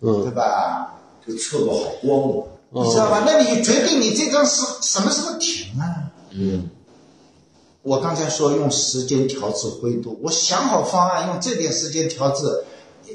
[0.00, 0.94] 嗯对嗯吧？
[1.26, 2.44] 就测个好光嘛。
[2.70, 3.22] 你知道吧？
[3.24, 6.10] 那你决定你这张是什么时候停啊？
[6.32, 6.68] 嗯，
[7.82, 12.64] 我刚才说用时间调制灰度，我想好方案，用这点时间调制。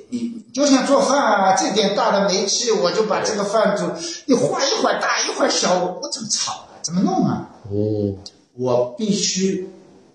[0.09, 3.83] 你你就像做饭啊，这点大的煤气，我就把这个饭煮，
[4.25, 6.79] 你画一会儿大一会儿小，我怎么炒啊？
[6.81, 7.49] 怎么弄啊？
[7.69, 8.17] 嗯
[8.57, 9.69] 我必须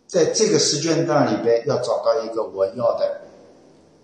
[0.06, 3.20] 在这个时间段里边要找到一个我要的，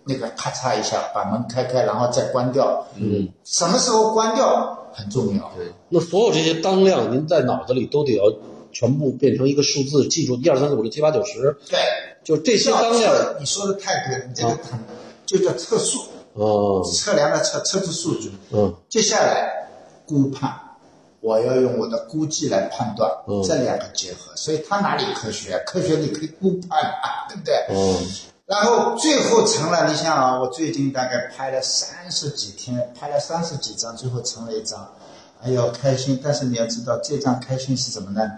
[0.05, 2.87] 那个咔嚓一下把门开开，然后再关掉。
[2.97, 5.53] 嗯，什么时候关掉很重要。
[5.57, 8.25] 对，那所有这些当量，您在脑子里都得要
[8.73, 11.79] 全部变成一个数字，记住一二三四五六七八九十，对，
[12.25, 13.15] 就这些当量。
[13.39, 14.81] 你说的太对了，你这个很
[15.25, 16.01] 就叫测速，
[16.35, 18.33] 哦，测量的测，测出数据。
[18.51, 19.69] 嗯接下来
[20.07, 20.53] 估判，
[21.21, 25.59] 我要用我的估计来判断，嗯这两个结合，所以它哪里科学？
[25.67, 27.55] 科学你可以估判啊，对不对？
[27.69, 27.97] 哦，
[28.53, 34.93] 然后最后成了，你想啊，我最近大概拍了三十几天，拍了三十几张，最后成了一张，
[35.43, 36.21] 哎呦开心。
[36.23, 38.31] 但是你要知道，这张开心是什么呢？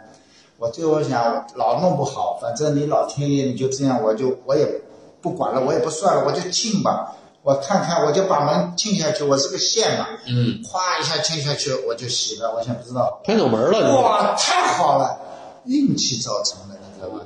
[0.58, 4.80] 我我最后想老弄不好，反正你老天爷你就这样，我就我也
[5.20, 7.14] 不管了，我也不算了，我就进吧。
[7.42, 12.54] 我看看，我就把门进下去，我是个线嘛，嗯，咵一下进下去，我就洗了。
[12.56, 15.18] 我想不知道，拍走门了，哇，太好了，
[15.66, 16.73] 运气造成的，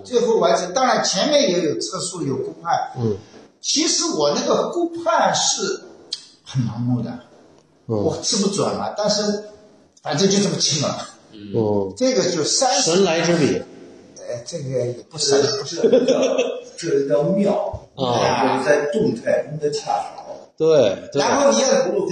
[0.05, 2.73] 最后完成，当然前面也有测速，有估判。
[2.99, 3.17] 嗯，
[3.61, 5.83] 其实我那个估判是
[6.45, 7.19] 很盲目的，
[7.87, 9.45] 我嗯吃不准了，但是
[10.03, 11.09] 反正就这么轻了。
[11.33, 13.63] 嗯，这个就三十，神来之笔。
[14.29, 16.37] 哎，这个也不是，不是这叫
[16.77, 17.81] 这叫妙。
[17.97, 20.37] 啊，就是在动态中的恰好。
[20.57, 22.09] 对对，然后你要葫芦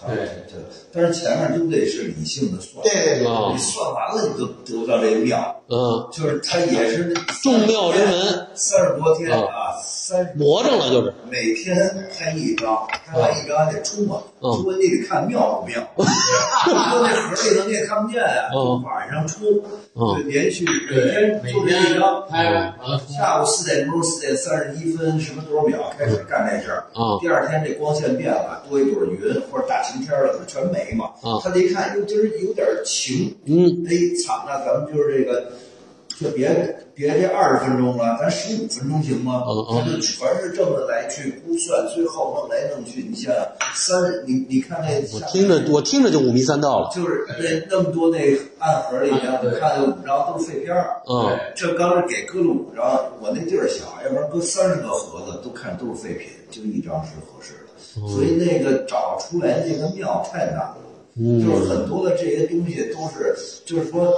[0.00, 14.52] 红中正好，对但是前面都得是理性的算，对对对，啊你算完了你就得不到这个妙，嗯，就是它也是众妙之门，三十多天啊，三十魔怔了就是，每天拍一张，拍完一张还得出嘛，嗯。
[14.62, 16.02] 出你得看妙不妙， 搁
[17.02, 18.50] 那盒里头你也看不见呀，
[18.84, 19.62] 晚上出，
[20.26, 22.74] 连续每对，天每就这一天张，拍
[23.08, 29.18] 下午四点钟、四点三十一分什么多少秒开始干这事儿，啊第二天这光线变了，多一朵云
[29.50, 31.06] 或者大晴天了，它全没嘛。
[31.22, 33.84] 啊他这一看，哟，今儿有点晴，嗯。
[33.88, 35.50] 哎，操，那咱们就是这个，
[36.20, 39.44] 就别别这二十分钟了，咱十五分钟行吗？
[39.70, 51.00] 他就全是这么来去估算，最后弄来弄去，你想想，三十，你你看那我听着我听着就五迷三道了，就是那那么多那暗盒里面，我看有五张都是废片儿。
[51.08, 52.84] 嗯这刚是给搁了五张，
[53.20, 58.08] 我那地儿小，要不然搁三十个盒子，都看都是废品，就一张是合适的。
[58.08, 60.76] 所以那个找出来那个庙太难了，
[61.16, 64.12] 就是很多的这些东西都是，就是说，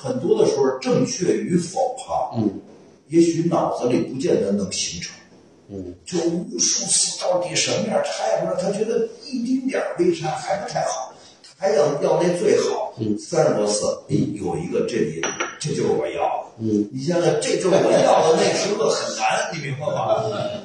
[0.00, 2.60] 很多的时候正确与否哈，嗯，
[3.08, 5.12] 也许脑子里不见得能形成。
[5.70, 11.12] 嗯，就无数次到底什么样，他也不知道，他觉得一丁点儿微差还不太好，
[11.58, 15.20] 还要要那最好，嗯，三十多次，哎，有一个这里，
[15.58, 20.24] 这就是我要的，嗯，你想想，这就是我要的，那时刻很难，你明白吗？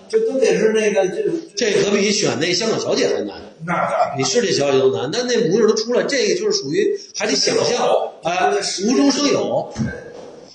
[0.09, 1.23] 这都得是那个这
[1.55, 3.35] 这可比选那香港小姐还难。
[3.65, 7.87] 那个比是这小姐都难，但那模样都出来，这个就是属于还得想象，
[8.23, 8.51] 哎，
[8.87, 9.71] 无中生有。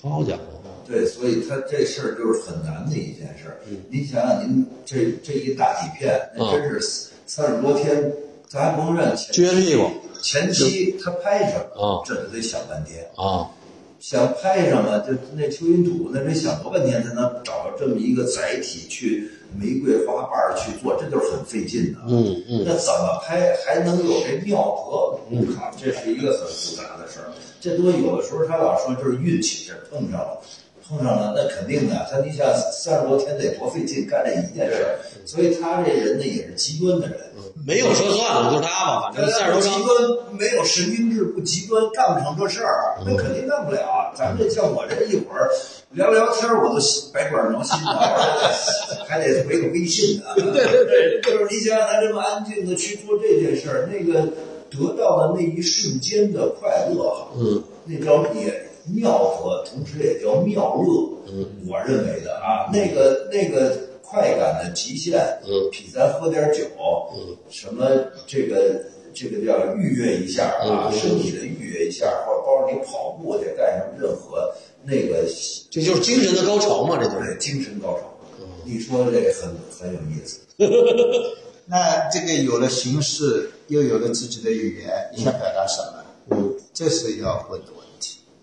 [0.02, 0.42] 好家伙，
[0.86, 3.58] 对，所以他这事儿就是很难的一件事儿。
[3.90, 6.80] 你想想，您这这一大底片，那真是
[7.26, 8.12] 三十多天，
[8.48, 9.90] 咱还甭认前撅屁股
[10.22, 13.04] 前期他拍什么啊，这都得想半天。
[13.16, 13.50] 啊，
[14.00, 21.98] 想拍什么，就那蚯蚓土，那得想多半天才能找到这么一个载体去玫瑰花瓣儿去做，这就是很费劲的。
[22.06, 25.18] 嗯嗯那怎么拍还能有这妙德？
[25.30, 27.32] 我靠，这是一个很复杂的事儿。
[27.60, 30.40] 这东西有的时候他老说就是运气，这碰上了，
[30.88, 32.06] 碰上了那肯定的。
[32.10, 37.18] 他你想三十多天得多费劲干这一件事儿，所以他这人呢也是极端的人。
[37.66, 44.12] 没有说算了，就他吧，反正三十多极，端没有神经质，不极端，干不成这事儿，那肯定干不了。
[44.16, 45.50] 咱们这像我这一会儿
[45.90, 48.16] 聊聊天儿，我都心百爪挠心了，
[49.06, 50.24] 还得回个微信呢。
[50.36, 54.22] 对对对，就是你想想，他这么安静的去做这件事儿，那个
[54.70, 61.08] 得到的那一瞬间的快乐哈，嗯，那叫也妙德，同时也叫妙乐。
[61.30, 66.64] 嗯，我认为的啊，那个那个快感的极限，嗯比咱喝点酒，
[67.14, 67.86] 嗯，什么
[68.26, 68.82] 这个
[69.14, 74.52] 这个叫愉悦一下啊，身体的愉悦一下，或者包括你跑步去干什么任何
[74.84, 75.26] 那个
[75.70, 77.36] 这就是精神的高潮嘛，这就是。
[77.38, 78.14] 精神高潮。
[78.64, 79.48] 你说的这个很
[79.78, 80.40] 很有意思。
[81.66, 86.04] 那这个有了形式，又有了自己的语言，你想表达什么？
[86.30, 87.77] 嗯这是要问的问题，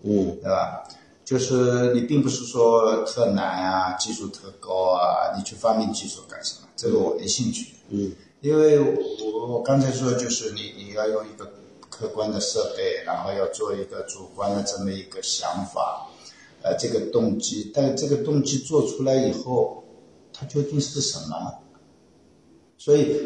[0.06, 0.84] 嗯对吧？
[1.24, 6.68] 就是你并不是说特难啊，技术特高啊，你去发明技术干什么？
[6.76, 7.74] 这个我没兴趣。
[7.90, 11.50] 嗯因为我我刚才说，就是你你要用一个
[11.90, 16.06] 客观的设备，然后要做一个主观的这么一个想法，
[16.62, 19.82] 呃，这个动机，但这个动机做出来以后，
[20.32, 21.58] 它究竟是什么？
[22.78, 23.16] 所以，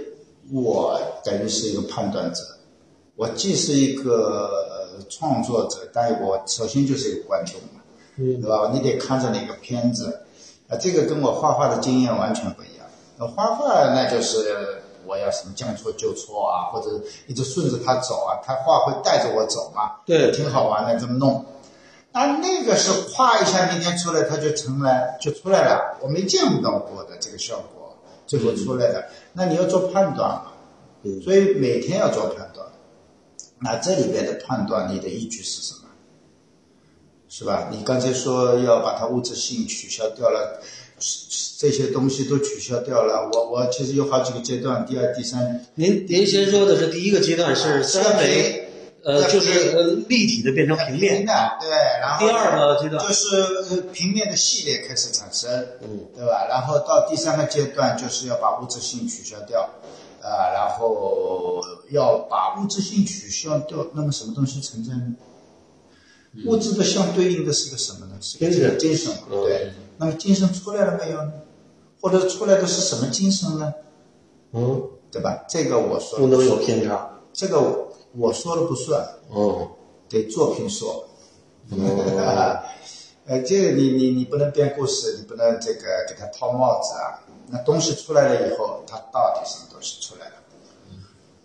[0.52, 2.40] 我等于是一个判断者，
[3.16, 7.80] 我既是一个呃创作者，但我首先就是一个观众嘛，
[8.16, 8.70] 嗯对吧？
[8.72, 10.20] 你得看着那个片子，
[10.68, 12.86] 啊，这个跟我画画的经验完全不一样。
[13.18, 21.44] 那画画那就是我要什么将错就错啊，或者一直顺着他走啊，他画会带着我走嘛，对挺好玩的，这么弄。
[22.12, 29.04] 那那个是咵一下，明天出来它就成了，就出来了，我没见到过的这个效果，最后出来的。
[29.32, 30.46] 那你要做判断嘛，
[31.04, 32.66] 嗯所以每天要做判断。
[33.62, 35.80] 那这里边的判断，你的依据是什么？
[37.28, 37.68] 是吧？
[37.70, 40.60] 你刚才说要把它物质性取消掉了，
[41.58, 43.30] 这些东西都取消掉了。
[43.32, 48.68] 我我其实有好几个阶段，第二、第三，您您先说的是第一个阶段是三维，
[49.04, 51.24] 呃，就是呃立体的变成平平面。
[51.24, 51.70] 的，对，
[52.00, 55.48] 然后第二个阶段就是呃平面的系列开始产生，
[55.82, 56.48] 嗯，对吧？
[56.48, 59.70] 然后到第三个阶段就是要把物质性取消掉，
[60.20, 65.14] 啊、然后要把物质性取消掉，那么什么东西存在呢？
[66.46, 68.16] 物质的相对应的是个什么呢？
[68.20, 69.72] 是个精神精神，嗯对。
[69.98, 71.32] 那么精神出来了没有呢？
[72.00, 73.74] 或者出来的是什么精神呢？
[74.52, 75.44] 嗯，对吧？
[75.48, 77.10] 这个我说不能有偏差。
[77.32, 79.68] 这个我说了不算，嗯，
[80.08, 81.06] 得作品说。
[81.70, 82.64] 哦啊，
[83.26, 87.22] 呃，这个你你你不能编故事，你不能这个给他套帽子啊。
[87.52, 90.34] 那东西出来了以后，它到底什么东西出来了？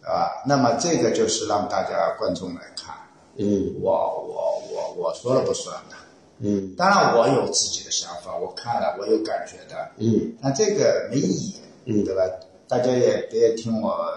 [0.06, 2.96] 啊，那么这个就是让大家观众来看，
[3.38, 5.96] 嗯我我我我说了不算的。
[6.40, 12.22] 嗯当然我有自己的想法，我看了我有感觉的，嗯那这个没意义，嗯对吧？
[12.68, 14.12] 大家也别听我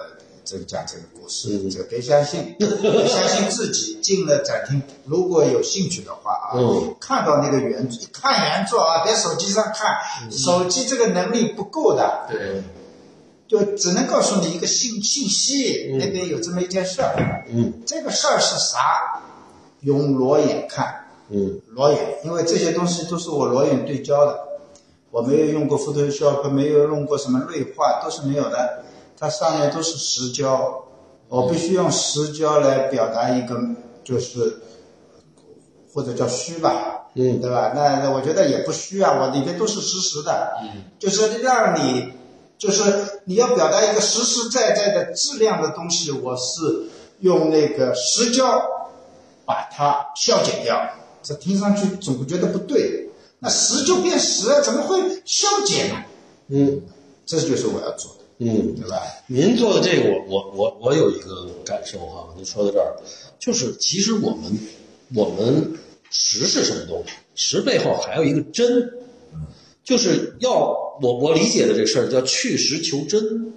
[0.44, 3.96] 这讲这个故事，嗯这个别相信， 别相信自己。
[4.08, 12.62] 进了展厅，如果有兴趣的话啊，嗯看到那个原作，看原作啊，别手机上看，嗯手机这个能力不够的，对，
[13.48, 19.22] 就只能告诉你一个信信息，那边有这么一件事儿，嗯这个事儿是啥？
[19.80, 21.06] 用裸眼看。
[21.30, 24.38] 嗯裸眼，因为这些东西都是我裸眼对焦的，
[25.10, 28.84] 我没有用过 Photoshop，没有用过什么锐化，都是没有的。
[29.18, 30.84] 它上面都是实焦，
[31.28, 33.60] 我必须用实焦来表达一个，
[34.04, 34.60] 就是
[35.92, 37.72] 或者叫虚吧，嗯对吧？
[37.74, 42.10] 那那我觉得也不虚啊，我里边都是实时的，嗯，就是让你，
[42.58, 42.82] 就是
[43.24, 46.88] 你要表达一个实实在在的质量的东西，我是
[47.20, 48.62] 用那个实焦
[49.44, 50.90] 把它消减掉。
[51.22, 55.96] 这听上去总觉得不对，那实就变实了，怎么会消减呢？
[56.48, 56.82] 嗯
[57.26, 58.74] 这就是我要做的，嗯。
[58.74, 59.02] 对吧？
[59.26, 62.96] 您做的这个，我我我我有一个感受哈，您说到这儿，
[63.38, 64.58] 就是其实我们
[65.14, 65.78] 我们
[66.10, 67.12] 实是什么东西？
[67.34, 68.90] 实背后还有一个真，
[69.88, 73.54] 就是要我我理解的这事儿叫去实求真，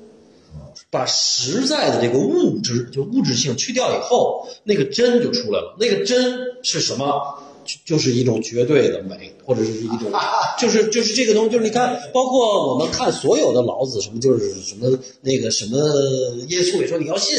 [0.89, 5.75] 把实在的这个物质就物质性去掉以后，那个真就出来了。
[5.77, 7.43] 那个真是什么？
[7.65, 10.09] 就就是一种绝对的美，或者是一种，
[10.57, 15.77] 就是就是这个东西，就是你看，包括我们看所有的老子什么，就是什么那个什么
[16.47, 17.37] 耶稣也说你要信，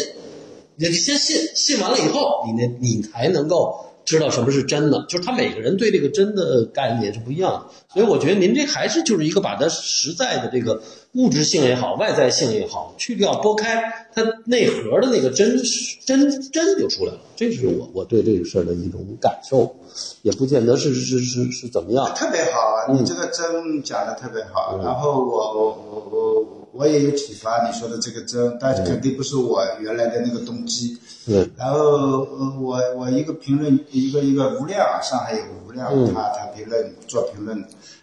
[0.77, 5.05] 你先信，信完了以后，你那你才能够知道什么是真的。
[5.09, 10.83] 就是他每个人对这个真的概念是不一样的，所以我觉得您这还是就是一个把它实在的这个
[11.15, 15.59] 物质性也好，外在性也好，去掉剥开它内核的那个真
[16.05, 17.19] 真真就出来了。
[17.35, 19.75] 这是我我对这个事儿的一种感受，
[20.23, 22.13] 也不见得是是是是怎么样。
[22.15, 24.79] 特别好啊，你这个真讲的特别好。
[24.83, 26.32] 然后我我我我
[26.73, 30.99] 我也有启发，你说的这个真，但是肯定不是我原来的那个动机。
[31.27, 37.57] 对，然后呃，我我一个评论，一个一个无量，上海有个无量，嗯他他评论做评论，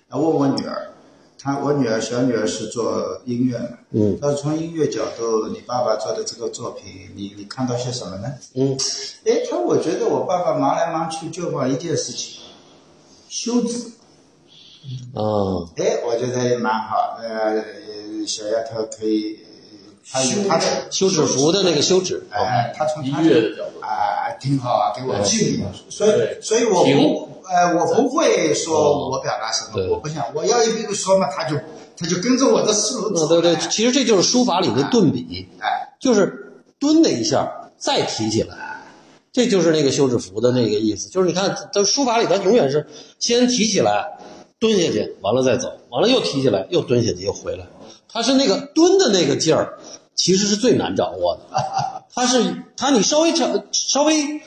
[0.07, 0.91] 然后问我女儿，
[1.37, 8.31] 他我女儿小女儿是做音乐的，嗯她说从音乐角度，你爸爸做的这个作品，你你看到些什么呢？
[8.53, 8.77] 嗯
[9.25, 12.39] 哎，他我觉得我爸爸忙来忙去就忙一件事情，
[13.27, 13.91] 修字。
[15.13, 17.17] 啊哎，我觉得也蛮好。
[17.21, 17.61] 呃，
[18.25, 19.37] 小丫头可以，
[20.11, 25.63] 她有她的休止符的那个休止，哎，他从音乐的角度，啊，挺好啊，给我记忆。
[25.89, 31.55] 所以，所以我不，呃，我不会说我表达什么，我不想，我要一个说嘛，他就
[31.97, 33.27] 他就跟着我的思路嗯，走。
[33.27, 38.83] 对对，哎其实这就是书法里的顿笔，哎，就是蹲的一下，再提起来，
[39.31, 41.09] 这就是那个休止符的那个意思。
[41.09, 42.87] 就是你看，在书法里，它永远是
[43.19, 44.17] 先提起来，
[44.59, 47.65] 蹲下去，完了再走，完了又提起来，又蹲下去，又回来。
[48.11, 49.77] 它是那个蹲的那个劲儿，
[50.15, 51.41] 其实是最难掌握的。
[52.11, 54.41] 它是它，你稍微长稍微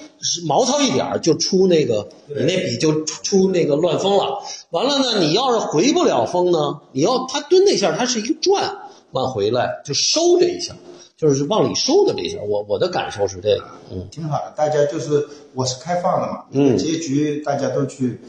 [0.47, 4.43] 毛糙一点儿就出那个，你那笔就出出那个乱风了。
[4.71, 8.79] 完了呢，你要是回不了风呢，你要它蹲那下，它是一个转，
[9.13, 10.75] 往回来就收这一下，
[11.17, 12.39] 就是往里收的这一下。
[12.43, 14.53] 我我的感受是这个，嗯挺好的。
[14.57, 18.21] 大家就是我是开放的嘛，嗯结局大家都去，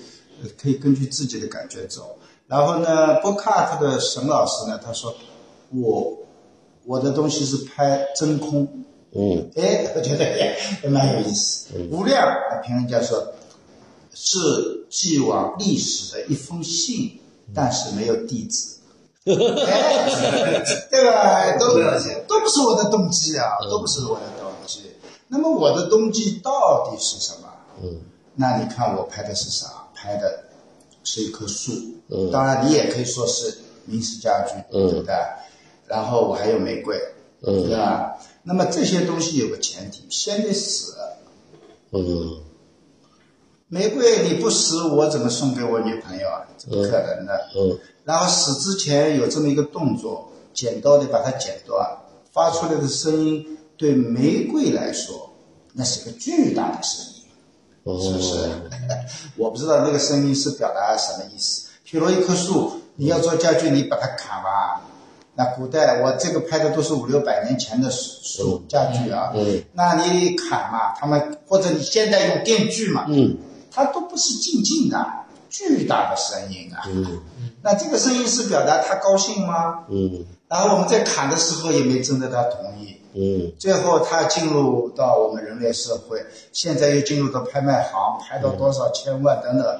[0.43, 2.15] 呃可以根据自己的感觉走。
[2.47, 5.13] 然后呢，波卡特的沈老师呢，他说
[5.71, 6.17] 我
[6.85, 8.67] 我的东西是拍真空。
[9.15, 11.67] 嗯哎， 我觉得也也蛮有意思。
[11.91, 12.27] 吴亮
[12.63, 13.23] 评论家说，
[14.13, 17.19] 是寄往历史的一封信，
[17.53, 18.69] 但是没有地址。
[19.29, 20.07] 哎，
[20.91, 21.57] 对吧？
[21.59, 21.67] 都
[22.27, 24.91] 都不是我的动机啊，都不是我的动机。
[25.27, 27.47] 那么我的动机到底是什么？
[27.83, 28.01] 嗯
[28.35, 29.67] 那你看我拍的是啥？
[29.93, 30.43] 拍的
[31.13, 31.71] 是一棵树。
[32.09, 33.55] 嗯当然你也可以说是
[33.85, 35.13] 明式家具，嗯对不对？
[35.87, 36.97] 然后我还有玫瑰，
[37.41, 38.17] 嗯对吧？
[38.43, 40.95] 那么这些东西有个前提，先得死，
[41.91, 42.41] 嗯
[43.67, 46.45] 玫瑰你不死，我怎么送给我女朋友啊？
[46.57, 47.47] 怎么可能的？
[47.55, 51.97] 嗯然后死之前有这么一个动作，剪刀得把它剪断，
[52.33, 55.29] 发出来的声音对玫瑰来说，
[55.73, 57.12] 那是个巨大的声音，哦
[57.85, 58.49] 是不是？
[59.35, 61.67] 我不知道那个声音是表达什么意思。
[61.87, 64.81] 譬如一棵树，你要做家具，你把它砍完，
[65.35, 73.37] 那古代我这个拍的都是五六百年前的树家具啊，嗯那你砍嘛，他们或者你现在用电锯嘛，嗯
[73.71, 75.05] 它都不是静静的，
[75.49, 76.83] 巨大的声音啊。
[76.87, 77.19] 嗯
[77.61, 79.85] 那这个声音是表达他高兴吗？
[79.89, 89.79] 嗯然后我们在砍的时候也没征得他同意，嗯最后他进入到我们人类社会，现在又进入到拍卖行，拍到多少千万等等，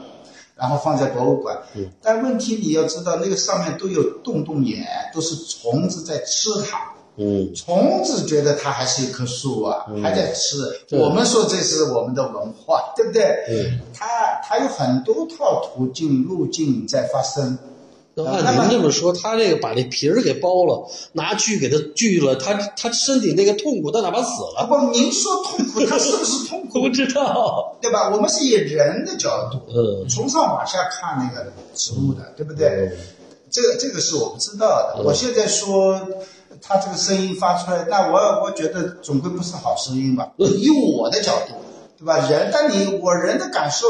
[0.55, 1.57] 然后放在博物馆。
[2.01, 6.91] 但问题你要知道，那个上面都有洞洞眼，都是虫子在吃它。
[7.15, 10.57] 嗯虫子觉得它还是一棵树啊，还在吃。
[10.91, 13.45] 我们说这是我们的文化，对不对？
[13.49, 17.57] 嗯它它有很多套途径路径在发生。
[18.15, 26.89] 那按您这么说，他这个把这皮儿给剥了，拿锯给他锯了，他他身体那个痛苦，他哪怕死了，不，您说痛苦，他是不是痛苦 不？
[26.89, 27.75] 知道。
[27.81, 28.09] 对吧？
[28.13, 32.91] 我们是以人的角度，嗯从上往下看那个植物的，对不对？
[33.49, 35.03] 这个这个是我不知道的。
[35.03, 35.99] 我现在说
[36.61, 40.31] 他这个声音发出来，那我我觉得总归不是好声音吧？
[40.37, 41.55] 以我的角度，
[41.97, 42.29] 对吧？
[42.29, 43.87] 人，但你我人的感受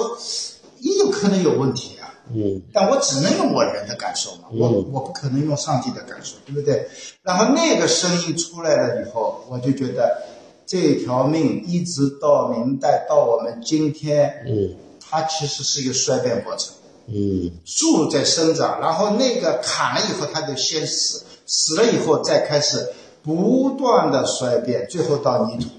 [0.79, 2.02] 也有可能有问题啊。
[2.31, 6.87] 嗯但我只能用我人的感受嘛，我嗯我不可能用上帝的感受，对不对？
[7.21, 10.23] 然后那个声音出来了以后，我就觉得
[10.65, 16.73] 这条命一直到明代到我们今天，嗯它其实是一个衰变过程。
[17.05, 25.69] 嗯树在生长，然后那个砍了以后，它就先死，死了以后再开始不断的衰变，最后到泥土。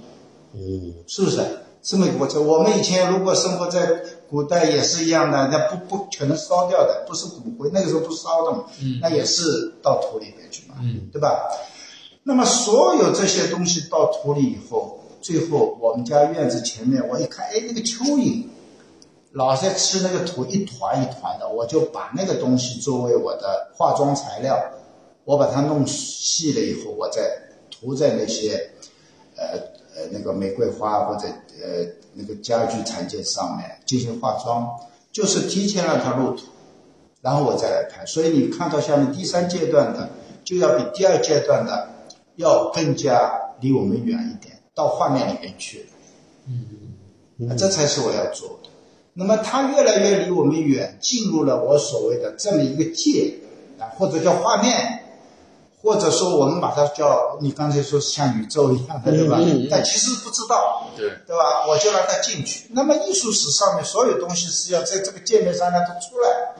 [0.55, 1.41] 嗯是不是
[1.83, 2.47] 这么一个过程？
[2.47, 4.03] 我们以前如果生活在
[4.35, 8.65] 古代也是一样的，那不不可能烧掉的，不是骨灰，那个时候不烧的嘛，
[9.01, 11.49] 那也是到土里面去嘛，嗯对吧？
[12.25, 18.47] 那么所有这些东西到土里以后，最后我们家院子前面我一看，哎，那个蚯蚓
[19.31, 24.61] 老在吃那个土，一团一团的，我就把那个东西作为我的化妆材料，
[25.25, 27.23] 我把它弄细了以后，我再
[27.71, 28.71] 涂在那些
[29.37, 29.61] 呃
[29.95, 34.69] 呃那个玫瑰花或者呃那个家具产件上面进行化妆，
[35.13, 36.43] 就是提前让它入土，
[37.23, 38.05] 然后我再来拍。
[38.07, 40.11] 所以你看到下面第三阶段的，
[40.45, 41.89] 就要比第二阶段的
[42.37, 45.87] 要更加离我们远一点，到画面里面去。
[46.47, 48.71] 嗯，这才是我要做的。
[49.13, 53.35] 那么它越来越离我们远，进入了我所谓的这么一个界
[53.79, 55.04] 啊，或者叫画面。
[55.85, 59.37] 或者说我们把它叫你刚才说像宇宙一样的，对吧？
[59.39, 61.67] 嗯嗯嗯但其实不知道，对，对吧？
[61.69, 62.69] 我就让它进去。
[62.73, 66.55] 那么艺术史上面所有东西是要在这个界面上让它出来，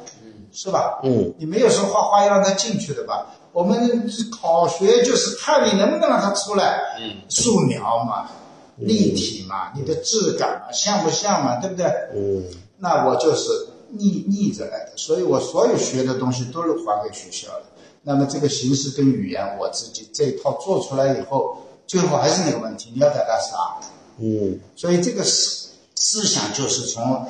[0.53, 1.01] 是吧？
[1.03, 3.27] 嗯你没有说画画要让它进去的吧？
[3.53, 8.29] 我们考学就是看你能不能让它出来，嗯，素描嘛，
[8.77, 11.87] 立体嘛，你的质感嘛，像不像嘛，对不对？
[12.15, 12.45] 嗯
[12.79, 13.49] 那我就是
[13.91, 17.63] 逆逆着来的，所以我所有学的东西都是还给学校的。
[18.05, 23.81] 那么这个形式跟语言，我自己这一套做出来以后，最后还是那个问题，你要表达啥？
[24.19, 27.27] 嗯所以这个思思想就是从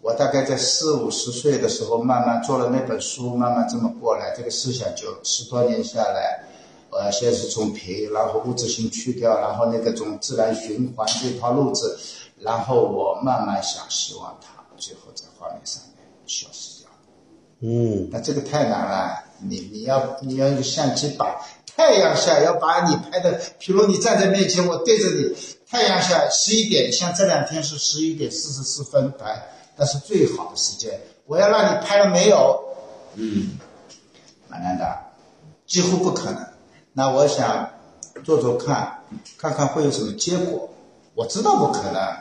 [0.00, 6.44] 我大概在四五十岁的时候，慢慢做了那本书，慢慢这么过来，这个思想就十多年下来，
[6.90, 11.98] 呃，先是从平，然后物质性去掉，然后那个种自然循环这套路子，
[12.40, 16.90] 然后我慢慢想，希望它最后在画面上面消失掉。
[17.60, 21.40] 嗯那这个太难了，你你要你要用相机把
[21.76, 25.36] 太阳下要把你拍的，比如你站在面前，我对着你，
[25.68, 31.00] 太阳下十一点，像这两天是十一点四十四分拍，那是最好的时间。
[31.26, 32.62] 我要让你拍了没有？
[33.14, 33.58] 嗯，
[34.48, 34.98] 蛮难的，
[35.66, 36.46] 几乎不可能。
[36.92, 37.70] 那我想
[38.22, 39.02] 做做看，
[39.36, 40.68] 看看会有什么结果。
[41.14, 42.16] 我知道不可能，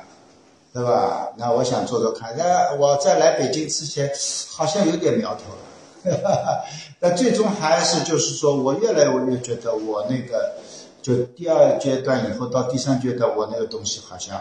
[0.73, 1.29] 对吧？
[1.37, 2.35] 那我想做做看。
[2.37, 4.11] 那我在来北京之前，
[4.49, 5.72] 好像有点苗头了。
[6.99, 10.53] 那最终还是就是说，我越来越觉得我那个，
[11.01, 14.39] 就第二阶段以后到第三阶段，我那个东西好像，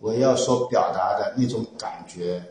[0.00, 2.42] 我要所表达的那种感觉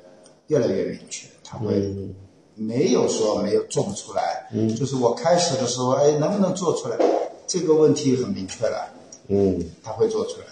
[0.48, 1.74] 越来越明确，它会。
[1.76, 2.16] 嗯
[2.58, 6.96] 没有说没有做不出来，嗯，就是我开始的时候，哎，能不能做出来？
[7.46, 8.94] 这个问题很明确了，
[9.28, 9.62] 嗯。
[9.84, 10.46] 他会做出来。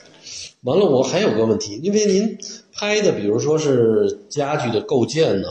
[0.63, 2.37] 完了，我还有个问题，因为您
[2.73, 5.47] 拍的，比如说是家具的构建呢，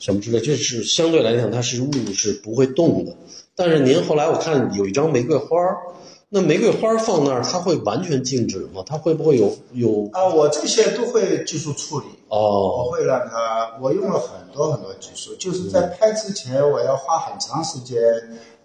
[0.00, 3.14] 什么之类，这是相对来讲它是物是不会动的。
[3.54, 5.76] 但是您后来我看有一张玫瑰花儿，
[6.30, 8.82] 那玫瑰花儿放那儿，它会完全静止吗？
[8.86, 12.90] 它会不会有有啊，我这些都会技术处理，哦我哦？
[12.90, 18.00] 会让它，我用了很多很多技术，就是在拍之前，我要花很长时间，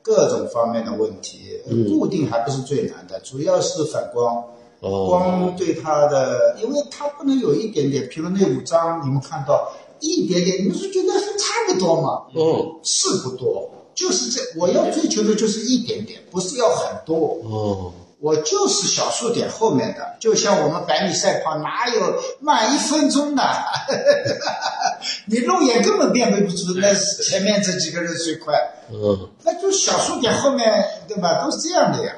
[0.01, 1.59] 各种方面的问题，
[1.89, 4.43] 固定还不是最难的，主要是反光。
[4.81, 12.23] 哦光对它的，因为它不能有一点点，比如那五张，你们看到一点点，你们是觉得还差不多吗？
[12.35, 17.39] 嗯是不多，就是这，我要追求的就是一点点，不是要很多。
[17.43, 23.43] 哦我就是小数点后面的，就像我们百米赛跑，哪有慢一分钟的？
[25.27, 28.55] 你肉眼根本辨别不出那是前面这几个人最快，
[28.91, 31.43] 嗯那就小数点后面对吧？
[31.43, 32.15] 都是这样的呀，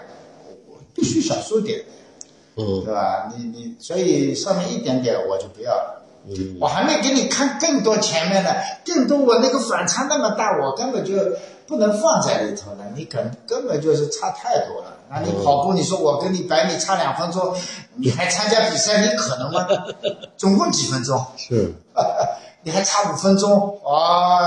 [0.70, 1.84] 我必须小数点，
[2.56, 3.34] 嗯对吧？
[3.36, 6.04] 你你所以上面一点点我就不要了。
[6.30, 8.56] 嗯我还没给你看更多前面的，
[8.86, 11.14] 更多我那个反差那么大，我根本就
[11.68, 12.86] 不能放在里头了。
[12.96, 14.94] 你根根本就是差太多了。
[15.10, 17.56] 那你跑步，你说我跟你百米差两分钟，
[17.96, 19.66] 你还参加比赛，你可能吗？
[20.38, 21.26] 总共几分钟？
[21.38, 21.74] 是
[22.64, 24.40] 你还差五分钟啊？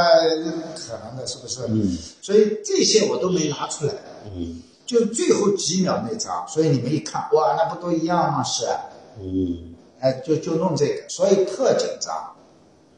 [0.45, 1.63] 不可能的，是不是？
[1.69, 3.93] 嗯所以这些我都没拿出来，
[4.37, 8.43] 嗯就最后几秒那张，所以你们一看，哇，那不都一样吗？
[8.45, 8.77] 是啊，
[9.19, 12.37] 嗯哎，就就弄这个，所以特紧张。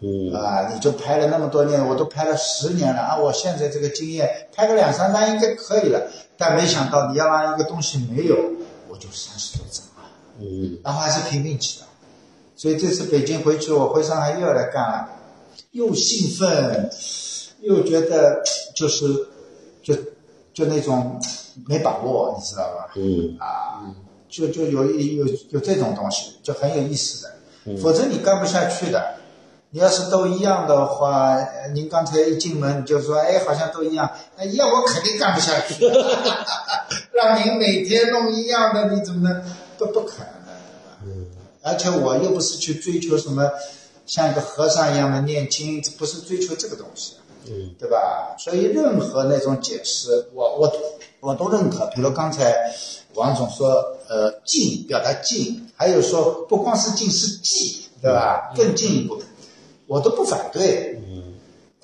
[0.04, 3.16] 嗯啊，你就拍了那么多年，我都拍了十年了啊！
[3.16, 6.10] 我现在这个经验，拍个两三张应该可以了。
[6.36, 8.36] 但没想到你要让一个东西没有，
[8.88, 11.86] 我就三十多张了，嗯然后还是拼命起的。
[12.56, 15.08] 所以这次北京回去，我回上海又要来干了，
[15.70, 16.90] 又兴奋，
[17.60, 18.42] 又觉得
[18.74, 19.06] 就是
[19.84, 19.94] 就
[20.52, 21.20] 就那种
[21.68, 22.90] 没把握，你知道吧？
[22.96, 23.86] 嗯啊，
[24.32, 27.24] 就就有有有这种东西，就很有意思
[27.66, 29.16] 的，否则你干不下去的。
[29.74, 35.86] 你要是都一样的话，呃您刚才一进门你就说，哎，好像都一样，那一样我肯定干不下去。
[37.12, 39.42] 让您每天弄一样的，你怎么能？
[39.78, 40.52] 不不可能的，
[41.04, 41.42] 对吧？
[41.62, 43.50] 而且我又不是去追求什么
[44.06, 47.14] 像一个和尚一样的念经，不是追求这个东西。
[47.46, 48.36] 嗯对吧？
[48.38, 50.72] 所以任何那种解释，我我
[51.20, 51.86] 我都认可。
[51.94, 52.54] 比如刚才
[53.14, 58.52] 王总说，呃，静表达静，还有说不光是静是寂，对吧？
[58.56, 59.22] 更进一步，
[59.86, 61.00] 我都不反对。
[61.06, 61.22] 嗯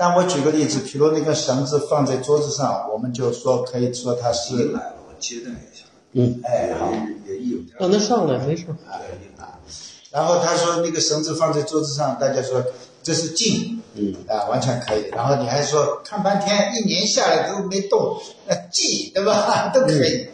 [0.00, 5.84] 但我举个例子，比如那个绳子放在桌子上，我们就说可以说它是，进来了，我接待一下。
[6.12, 6.92] 嗯，哎好，
[7.26, 8.64] 也也有点让他上来没事。
[10.12, 12.64] 然后他说那个绳子放在桌子上，大家说
[13.02, 15.06] 这是静，嗯啊，完全可以。
[15.10, 19.68] 然后你还说看半天，一年下来都没动，那记对吧？
[19.74, 20.28] 都可以。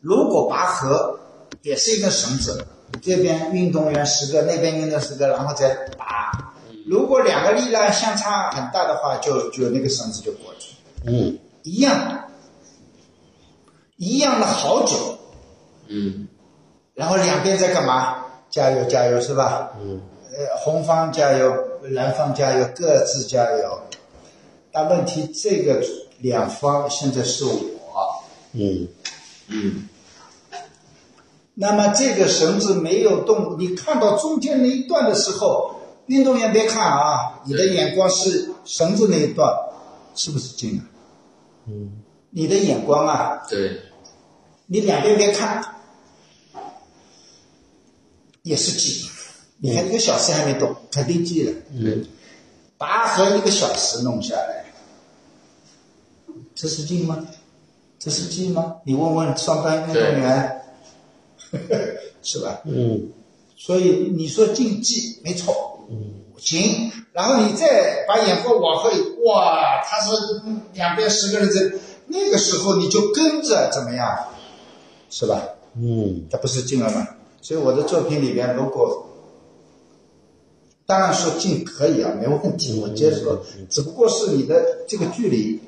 [0.00, 1.18] 如果拔河
[1.62, 2.66] 也是一根绳子，
[3.02, 6.54] 这边运动员十个，那边运动员十个，然后再拔。
[6.86, 10.74] 如果两个力量相差很大的话，就就那个绳子就过去，
[11.06, 12.28] 嗯一样，
[13.96, 15.18] 一样了好久。
[15.88, 16.26] 嗯
[16.94, 18.24] 然后两边在干嘛？
[18.50, 19.70] 加油加油是吧？
[19.80, 20.00] 嗯
[20.32, 23.80] 呃，红方加油，蓝方加油，各自加油。
[24.72, 25.84] 但问题这个
[26.18, 28.88] 两方现在是我，嗯
[29.50, 29.88] 嗯
[31.54, 39.52] 那么这个绳子没有动，你看到中间那一段的时候，运动员别看啊，你的眼光是绳子那一段，
[40.14, 40.84] 是不是近啊？
[41.66, 43.82] 嗯你的眼光啊，对，
[44.66, 45.62] 你两边别看，
[48.42, 49.10] 也是近。
[49.58, 51.52] 你看一个小时还没动，肯定近了。
[51.74, 52.06] 嗯
[52.78, 54.72] 拔河一个小时弄下来，
[56.54, 57.26] 这是近吗？
[58.00, 58.76] 这是近吗？
[58.84, 60.62] 你问问上班运动员，
[62.22, 62.62] 是吧？
[62.64, 63.12] 嗯
[63.56, 66.90] 所以你说竞技没错，嗯行。
[67.12, 68.88] 然后你再把眼光往后，
[69.26, 70.10] 哇，他是
[70.72, 71.76] 两边十个人在，
[72.06, 74.28] 那个时候你就跟着怎么样，
[75.10, 75.42] 是吧？
[75.76, 77.06] 嗯他不是进了吗？
[77.42, 79.06] 所以我的作品里边，如果
[80.86, 83.44] 当然说进可以啊，没问题，我接受。
[83.68, 85.60] 只不过是你的这个距离，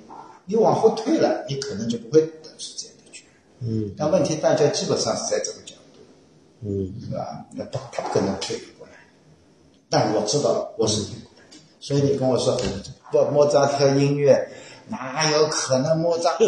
[0.52, 3.86] 你往后退了，你可能就不会得出这样的结论。
[3.86, 6.00] 嗯但问题大家基本上是在这个角度，
[6.60, 7.46] 嗯是吧？
[7.52, 8.92] 那他他不可能退过来，
[9.88, 11.44] 但我知道我是退过来，
[11.80, 12.54] 所以你跟我说
[13.10, 14.46] 不莫扎特音乐。
[14.92, 16.44] 哪有可能莫扎特？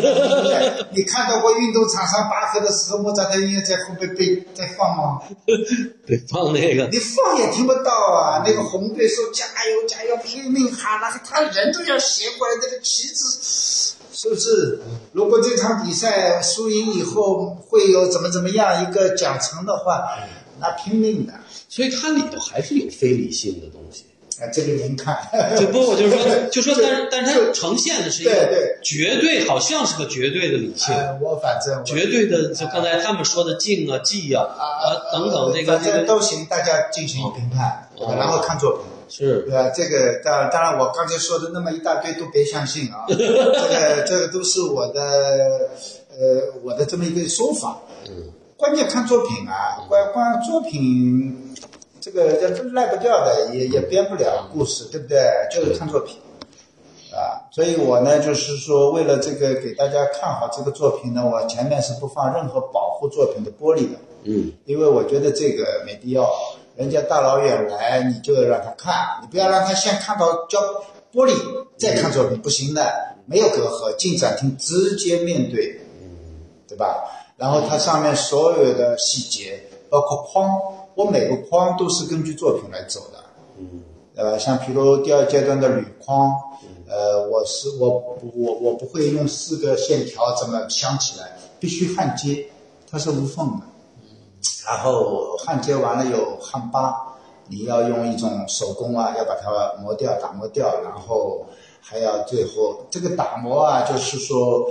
[0.93, 5.23] 你看到过运动场上拔河的时候，莫扎特音乐在后面被在放吗？
[6.07, 8.45] 得放那个你放也听不到啊！
[8.47, 14.79] 那个红队说加油加油，拼命喊了，他人都要斜过来，那个旗子是不是？
[15.13, 20.19] 如果这场比赛输赢以后会有怎么怎么样一个奖惩的话，
[20.61, 21.33] 那拼命的。
[21.69, 24.05] 所以它里头还是有非理性的东西。
[24.41, 25.17] 啊，这个您看，
[25.59, 34.43] 就不，我就是说，就说，但是但是它呈现的是一个对绝对，好像是个绝对的理性，呃我反正绝对的，就刚才他们说的静啊、寂啊，
[34.83, 38.83] 呃等等，这个反这个正都行，大家进行评判，然后看作品。
[39.09, 39.43] 是。
[39.43, 39.71] 对吧？
[39.71, 45.71] 这个当然，当然，我刚才说的那么一大堆都别相信啊， 这个这个都是我的
[46.11, 47.79] 呃我的这么一个说法。
[48.09, 51.44] 嗯，关键看作品啊，关关作品，
[52.05, 55.19] 这个这赖不掉的，也也编不了故事，对不对？
[55.51, 56.19] 就是看作品
[57.11, 57.49] 啊。
[57.51, 63.97] 所以我呢，就是说，为了这个给大家看好这个作品呢，我前面是不放任何保护作品的玻璃的。
[64.25, 66.29] 嗯因为我觉得这个没必要，
[66.77, 70.61] 人家大老远来，你就让他看，你不要让他先看到胶
[71.11, 71.33] 玻璃
[71.79, 72.85] 再看作品，不行的，
[73.25, 75.81] 没有隔阂，进展厅直接面对，
[76.69, 77.03] 对吧？
[77.39, 80.51] 然后它上面所有的细节，包括框，
[80.95, 83.19] 我每个框都是根据作品来走的，
[83.59, 83.83] 嗯
[84.15, 86.31] 呃，像比如第二阶段的铝框，
[86.89, 92.47] 呃，我是我我我不会用四个线条这么镶起来，必须焊接，
[92.89, 93.67] 它是无缝的。
[94.67, 96.95] 然后焊接完了有焊疤，
[97.49, 101.45] 你要用一种手工啊，要把它磨掉、打磨掉，然后
[101.81, 104.71] 还要最后这个打磨啊，就是说，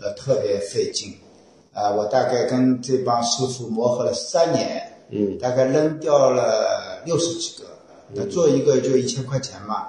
[0.00, 1.14] 呃，特别费劲。
[1.74, 7.64] 啊、我大概跟这帮师傅磨合了三年，嗯大概扔掉了六十几个，
[8.14, 9.88] 那做一个就一千块钱嘛。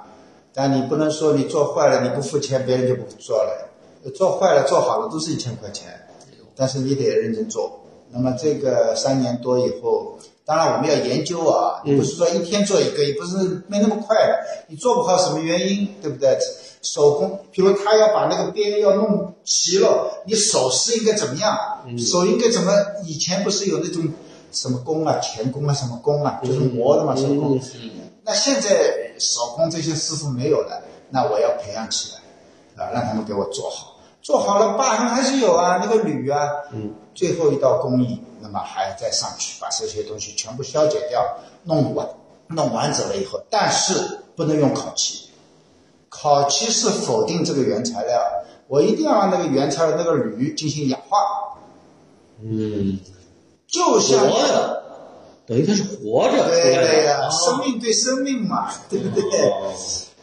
[0.52, 3.68] 但你不能说你做坏了你不付钱，别人就不做了。
[4.14, 6.08] 做坏了做好了都是一千块钱，
[6.56, 7.80] 但是你得认真做。
[8.10, 16.36] 那么这个三年多以后，当然我们要研究啊，你不是说一天做一个，也不是没那么快的，你做不好什么原因，对不对？
[16.82, 21.56] 手工，比如他要把那个边要弄齐了，你手势应该怎么样？
[21.98, 22.72] 手应该怎么？
[23.04, 24.02] 以前不是有那种
[24.50, 27.60] 什么工啊、钳工啊、什么工啊，就是磨的嘛，手工。
[28.24, 32.12] 那现在手工这些师傅没有了，那我要培养起
[32.76, 33.96] 来，啊，让他们给我做好。
[34.22, 42.06] 做好了，疤痕还是有啊，那个铝啊，嗯，最后一道工艺，那么还再上去把这些东西全部消解掉，弄完，
[42.48, 45.30] 弄完整了以后，但是不能用烤漆，
[46.10, 48.20] 烤漆是否定这个原材料，
[48.68, 51.18] 我一定要让那个原材料那个铝进行氧化，
[52.42, 52.98] 嗯，
[53.70, 54.82] 就像活着，
[55.46, 59.22] 等于它是活着出对对呀、啊生命对生命嘛，对不对？
[59.48, 59.72] 哦。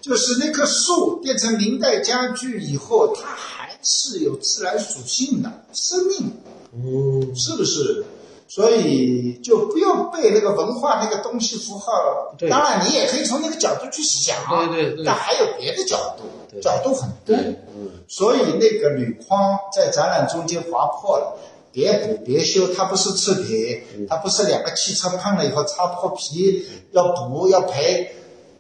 [0.01, 6.31] 就是那棵树变成明代家具以后，它还是有自然属性的生命，
[6.73, 7.35] 嗯。
[7.35, 8.05] 是不是？
[8.49, 11.91] 所以就不要被那个文化那个东西符号。
[12.37, 12.49] 对。
[12.49, 15.05] 当然你也可以从那个角度去想，对对对。
[15.05, 16.61] 但还有别的角度，对。
[16.61, 17.35] 角度很多。
[17.35, 17.89] 嗯。
[18.07, 21.37] 所以那个铝框在展览中间划破了，
[21.77, 28.15] 别补别修，它不是次品，它不是两个汽车碰了以后擦破皮要补要赔，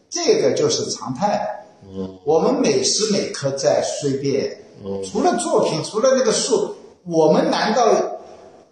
[0.07, 1.65] 这个就是常态。
[1.83, 6.75] 嗯我们每时每刻在衰变，嗯除了作品，除了那个树，
[7.07, 7.87] 我们难道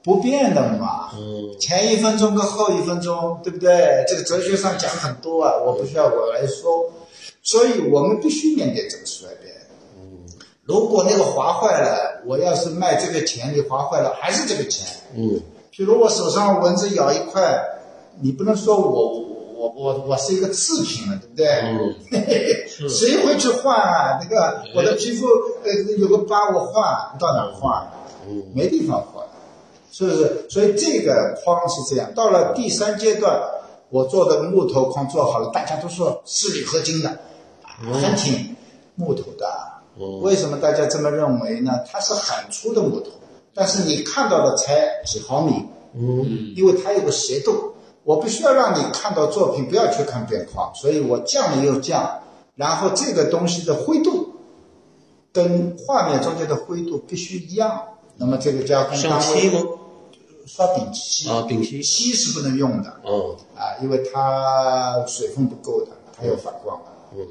[0.04, 1.10] 不变的吗？
[1.18, 4.06] 嗯前一分钟跟后一分钟，对不对？
[4.08, 6.92] 这个哲学上讲很多啊，我不需要我来说，
[7.42, 9.45] 所以我们必须面对这个衰变。
[10.66, 14.88] 如果那个划坏了，我要是卖这个钱，你划坏了还是这个钱。
[15.16, 15.40] 嗯
[15.78, 17.62] 比如我手上蚊子咬一块，
[18.22, 19.20] 你不能说我
[19.58, 22.66] 我我我是一个次品了，对不对？
[22.82, 24.18] 嗯 谁会去换啊？
[24.22, 25.28] 那个我的皮肤
[25.64, 26.84] 呃有个疤，我换
[27.20, 27.88] 到哪换？
[28.28, 29.24] 嗯没地方换，
[29.92, 30.50] 是不是？
[30.50, 32.12] 所以这个框是这样。
[32.16, 33.40] 到了第三阶段，
[33.90, 37.10] 我做的木头框做好了，大家都说是铝合金的，
[37.62, 38.56] 啊很挺
[38.96, 39.46] 木头的。
[40.00, 41.72] 嗯为什么大家这么认为呢？
[41.90, 43.12] 它是很粗的木头，
[43.54, 47.74] 但是你看到的才几毫米，嗯因为它有个斜度。
[48.04, 52.20] 我必须要让你看到作品，不要去看边框，所以我降了又降，
[52.54, 54.30] 然后这个东西的灰度
[55.34, 57.82] 跟画面中间的灰度必须一样。
[58.18, 59.60] 那么这个叫工上单位吗？
[60.46, 66.92] 刷丙烯啊丙烯漆是不能用的哦啊，因为它水分不够的，它有反光的。
[67.16, 67.26] 嗯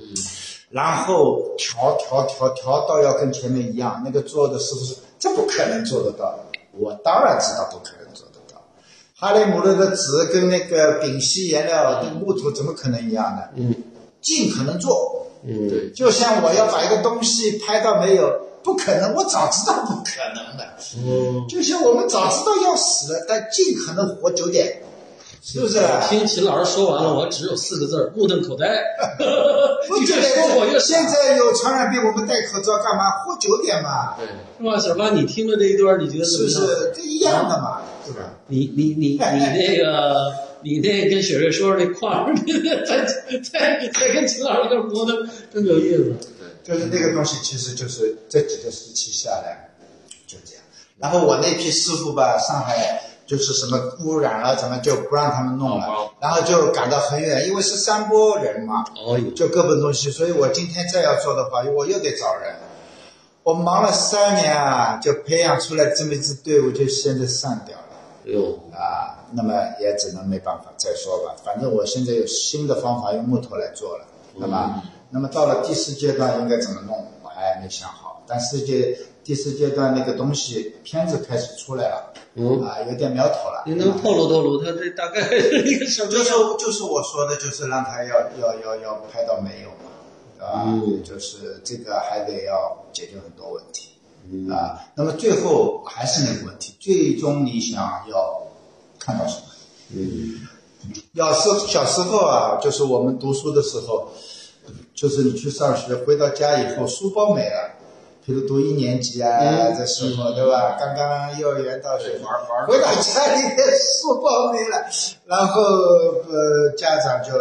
[0.75, 6.39] 然后调调调调到要跟前面一样，那个做的是不是这不可能做得到的。
[6.73, 8.61] 我当然知道不可能做得到。
[9.15, 13.43] 哈雷姆勒的纸跟那个丙烯颜料跟木头怎么可能一样呢？
[13.55, 13.73] 嗯
[14.21, 20.67] 尽可能做，嗯对，就像我要把一个东西拍到没有，不可能，我早知道不可能的。
[20.97, 24.83] 嗯，就像我们早知道要死了，但尽可能活久点，
[25.45, 25.79] 是不是？
[26.09, 28.67] 听秦老师说完了，我只有四个字儿：目瞪口呆。
[29.87, 33.11] 不越说我越现在有传染病，我们戴口罩干嘛？
[33.19, 34.27] 喝酒点嘛，对，
[34.59, 34.81] 是吧？
[34.81, 36.49] 小八，你听了这一段，你觉得怎是不？
[36.49, 36.93] 是？
[36.97, 38.33] 这一样的嘛，是吧？
[38.47, 40.15] 你你你你那个，
[40.63, 42.35] 你那跟雪瑞说说 这矿，
[42.87, 43.05] 再
[43.43, 46.05] 再再跟秦老师一块磨的更有意思。
[46.65, 49.69] 对就是那个东西，其实就是这几个时期下来
[50.27, 50.65] 就这样。
[50.97, 62.55] 然后我那批师傅吧，上海就是什么污染了，怎么就不让他们弄了哦，然后就赶到很远，因为是山坡人嘛，哦，就各奔东西，所以我今天再要做的话，我又得找人。
[63.43, 67.85] 我忙了三年啊，就培养出来这么一支队伍，就现在散掉了。
[68.27, 71.35] 哎呦，啊，那么也只能没办法再说吧。
[71.45, 74.05] 反正我现在有新的方法，用木头来做了。
[74.37, 78.23] 那么，那么到了第四阶段应该怎么弄，我还没想好。
[78.27, 83.63] 但是阶第四阶段那个东西片子开始出来了，嗯，啊，有点苗头了。
[83.67, 86.31] 你能透露透露他这大概是一个什么就是？
[86.59, 89.91] 就是我说的，就是让他要要要要拍到没有嘛，
[90.39, 90.65] 对吧？
[90.67, 93.91] 嗯就是这个还得要解决很多问题。
[94.51, 98.43] 啊，那么最后还是那个问题，最终你想要
[98.99, 99.43] 看到什么？
[99.91, 100.41] 嗯
[101.13, 104.09] 要是小时候啊，就是我们读书的时候，
[104.95, 107.71] 就是你去上学，回到家以后书包没了，
[108.27, 110.77] 比如读一年级啊，嗯这时候对吧？
[110.81, 114.87] 刚刚幼儿园到学玩玩回到家里面书包没了，
[115.27, 117.33] 然后呃家长就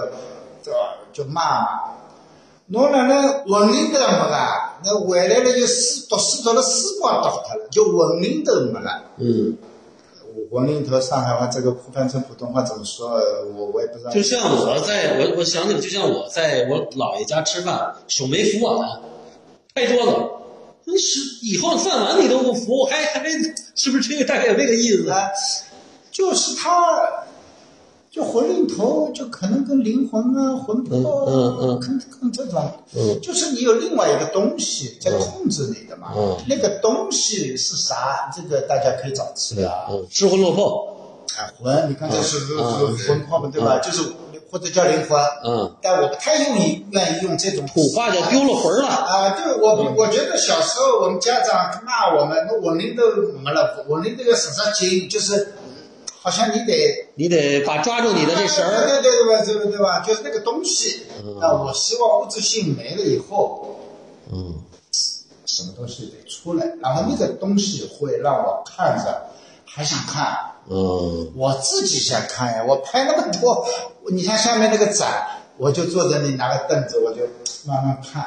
[0.64, 1.68] 对吧就骂嘛，
[2.68, 4.78] 侬哪能文凭都没啦？
[4.84, 9.04] 那回来了就书读书读了书包倒脱了，就文凭都没了。
[9.20, 9.58] 嗯，
[10.52, 13.12] 文领头上海话这个翻成普通话怎么说？
[13.56, 14.12] 我我也不知道。
[14.12, 19.00] 就像我在我我想起来，就像我在我姥爷家吃饭，手没扶碗，
[19.74, 20.12] 拍桌子。
[20.86, 23.30] 那是以后饭碗你都不服，还还
[23.76, 25.10] 是不是这个大概有这个意思？
[25.10, 25.30] 啊，
[26.12, 26.70] 就是他，
[28.12, 36.14] 就魂灵头，就可能跟灵魂啊、魂魄啊，嗯嗯嗯跟跟这种，嗯就是你有另外一个东西在控制你的嘛。
[36.16, 38.30] 嗯那个东西是啥？
[38.36, 40.90] 这个大家可以找资料失魂落魄。
[41.38, 43.80] 啊，魂，你刚才是是嗯是魂魄嘛，对吧？
[43.80, 44.04] 就是
[44.54, 45.20] 或者叫灵魂。
[45.44, 48.88] 嗯，但我不太愿意愿意用这种土话叫丢了魂儿了。
[48.88, 55.56] 啊，对我我觉得小时候我们家长骂我们，那我们都没了，我们这个十杀精，就是
[56.22, 58.88] 好像你得你得把抓住你的这绳儿。
[58.88, 59.44] 对对对吧？
[59.44, 59.62] 对吧？
[59.72, 60.00] 对吧？
[60.02, 61.08] 就是那个东西。
[61.26, 63.76] 嗯那我希望物质性没了以后，
[64.32, 64.54] 嗯
[65.46, 69.30] 什么东西得出来，然后那个东西会让我看着
[69.66, 70.36] 还想看，
[70.70, 72.64] 嗯我自己想看呀。
[72.68, 73.66] 我拍那么多，
[74.12, 77.22] 你像下面那个展，我就坐在那里拿个凳子，我就
[77.66, 78.26] 慢慢看。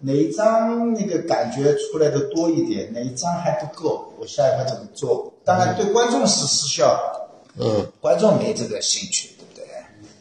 [0.00, 5.32] 哪一张那个感觉出来的多一点，哪一张还不够，我下一块怎么做？
[5.44, 6.84] 当然对观众是失效
[7.56, 9.66] 的，嗯观众没这个兴趣，对不对？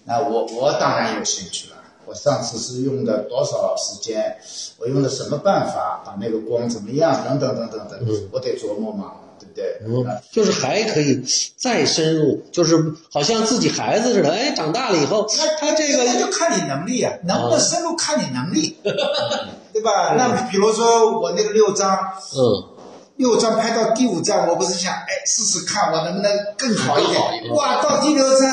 [0.05, 1.77] 那我我当然有兴趣了。
[2.05, 4.37] 我上次是用的多少时间？
[4.77, 7.23] 我用的什么办法把那个光怎么样？
[7.25, 7.99] 等等等等等，
[8.31, 9.13] 我得琢磨嘛，
[9.53, 9.79] 对？
[9.85, 11.23] 嗯，就是还可以
[11.57, 12.77] 再深入，就是
[13.11, 14.31] 好像自己孩子似的。
[14.31, 18.77] 哎，长大了以后，他他这个那就看你能力啊，能不能深入看你能力，
[19.73, 20.15] 对吧？
[20.17, 22.69] 那比如说我那个六张，嗯
[23.17, 27.53] 六张拍到第五张，我不是想哎试试看我能不能更好一点点？
[27.53, 28.49] 哇，到第六张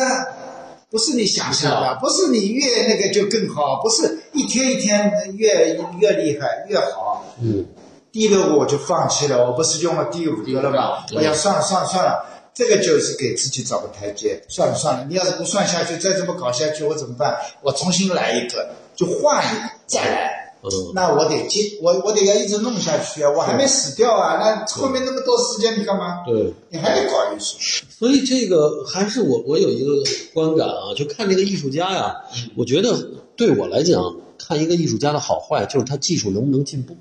[0.90, 7.24] 不是你想象的，不是你越那个就更好，不是一天一天越越厉害越好。
[7.40, 7.64] 嗯
[8.12, 11.04] 第六个我就放弃了，我不是用了第五个了吗？
[11.10, 14.42] 嗯我要算了算了算了，这个就是给自己找个台阶。
[14.48, 17.36] 算了算了，你要是不算下去，再这么搞下去，我怎么办？
[17.62, 20.36] 我重新来一个，就换一个再来。
[20.62, 23.30] 嗯那我得接，我我得要一直弄下去啊！
[23.30, 24.36] 我还没死掉啊！
[24.36, 26.22] 那后面那么多时间你干嘛？
[26.26, 26.52] 对。
[26.68, 27.56] 你还得搞艺术。
[27.88, 30.02] 所以这个还是我我有一个
[30.34, 32.14] 观感啊，就看这个艺术家呀，
[32.58, 32.94] 我觉得
[33.36, 36.94] 对我来讲，看一个艺术家的好坏，就是他技术能不能进步。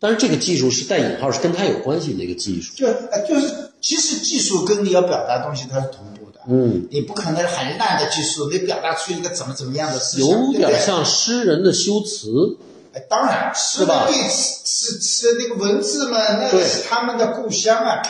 [0.00, 2.72] 但是这个技术是带引号，是跟他有关系的一个技术。
[2.74, 6.40] 就呃就是，其实技术跟你要表达的东西它是同步的。
[6.48, 12.56] 嗯，你不可能很烂的技术，你表达出一个怎么怎么样的思想，有点像诗人的修辞。
[12.92, 18.02] 哎，当然是吧对是是那个文字嘛，那对是他们的故乡啊，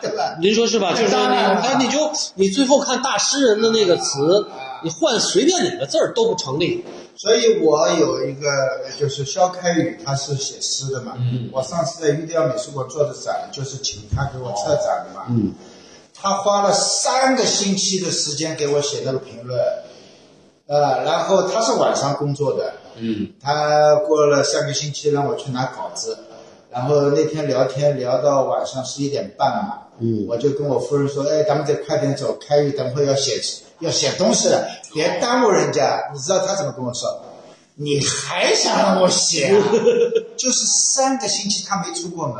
[0.00, 0.38] 对吧？
[0.40, 0.92] 您说是吧？
[0.92, 4.46] 就是说你当然了他你就你最后看大诗人的那个词，
[4.82, 6.82] 你换随便哪个字儿都不成立。
[7.22, 8.50] 所以我有一个
[8.98, 11.12] 就是肖开宇，他是写诗的嘛。
[11.18, 11.48] 嗯。
[11.52, 15.26] 我上次在玉雕美术馆做的展，就是请他给我策展的嘛。
[15.28, 15.54] 嗯。
[16.20, 19.56] 他花了三个星期的时间给我写那个评论，
[20.66, 23.32] 呃，然后他是晚上工作的，嗯。
[23.40, 26.18] 他过了三个星期让我去拿稿子，
[26.72, 30.26] 然后那天聊天聊到晚上十一点半嘛，嗯。
[30.28, 33.40] 我就跟我夫人说，哎，咱们得快点走，开宇等会要写
[33.78, 36.10] 要写东西了，别耽误人家。
[36.12, 37.22] 你知道他怎么跟我说？
[37.74, 39.64] 你还想让我写啊？
[40.36, 42.36] 就是三个星期他没出过门，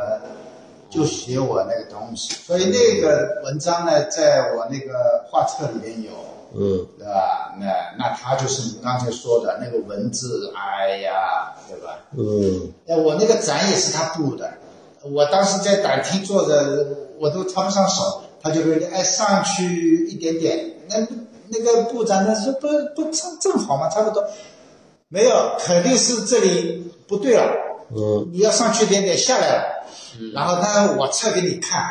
[0.89, 6.11] 就写我那个东西，所以那个文章呢，在我那个画册里面有。
[6.55, 7.55] 嗯对吧？
[7.59, 7.65] 那
[7.97, 11.97] 那他就是你刚才说的那个文字，哎呀，对吧？
[12.15, 14.53] 嗯哎，我那个展也是他布的，
[15.01, 16.85] 我当时在展厅坐着，
[17.19, 20.97] 我都插不上手，他就说：“哎，上去一点点。”那
[21.53, 24.23] 那个部长他说：“不不正正好嘛，差不多。”
[25.09, 27.53] 没有，肯定是这里不对了，
[27.95, 29.85] 嗯你要上去一点点，下来了。
[30.33, 31.83] 然后呢，我测给你看，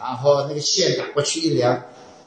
[0.00, 1.82] 然后那个线打过去一量，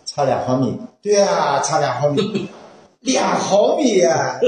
[0.05, 0.79] 差两毫米。
[1.01, 2.47] 对啊，差两毫米，
[3.01, 4.39] 两毫米啊！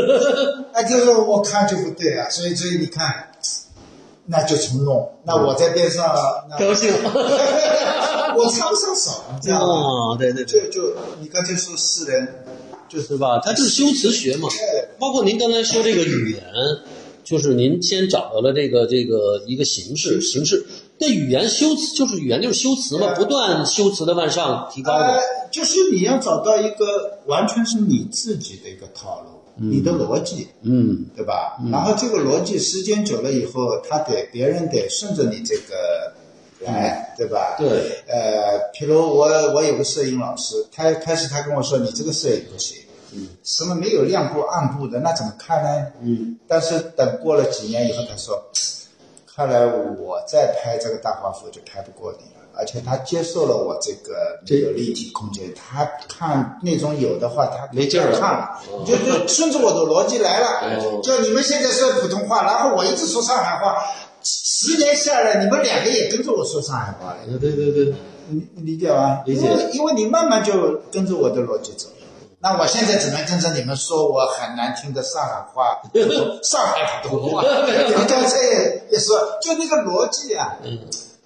[0.74, 3.32] 哎，这个我看就不对啊，所以所以你看，
[4.28, 5.12] 那就重弄。
[5.24, 6.16] 那我在边上，
[6.60, 6.92] 高兴
[8.38, 9.12] 我插不上手，
[9.42, 9.68] 这样吧？
[9.68, 12.46] 啊，对对对，就就你刚才说诗人，
[12.90, 13.40] 就是吧？
[13.44, 14.50] 它就是修辞学嘛，
[15.00, 16.44] 包括您刚才说这个语言，
[17.24, 20.66] 就是您先找到了这个这个一个形式形式，
[21.00, 25.08] 那语言修辞就是语言就是修辞嘛，不断修辞的往上提高嘛。
[25.08, 25.22] 呃，
[25.52, 31.58] 就是你要找到一个完全是你自己的一个套路，你的逻辑，嗯对吧？
[31.72, 36.14] 然后这个逻辑时间久了以后，他得别人得顺着你这个
[36.60, 37.56] 来，对吧？
[37.58, 42.78] 对，呃，比如我我有个摄影老师，他开始他跟我说你这个摄影不行，
[43.14, 45.88] 嗯，什么没有亮部暗部的，那怎么看呢？
[46.02, 48.44] 嗯，但是等过了几年以后，他说，
[49.34, 52.35] 看来我再拍这个大画幅就拍不过你了。
[52.58, 60.48] 而且他接受了我这个有立体空间，他看那种有的话，他没劲儿看了，就就顺着我的逻辑来了。
[60.80, 63.76] 哦就你们现在说普通话，然后我一直说上海话，
[64.24, 67.18] 十年下来，你们两个也跟着我说上海话了。
[67.40, 67.94] 对对对，
[68.30, 69.22] 你你理解吗？
[69.26, 71.88] 理解因为因为你慢慢就跟着我的逻辑走。
[72.40, 75.82] 那我现在只能跟着你们说我很难听的上海话，
[76.44, 77.42] 上海普通话。
[77.42, 80.78] 你们刚才也也说，就那个逻辑啊，嗯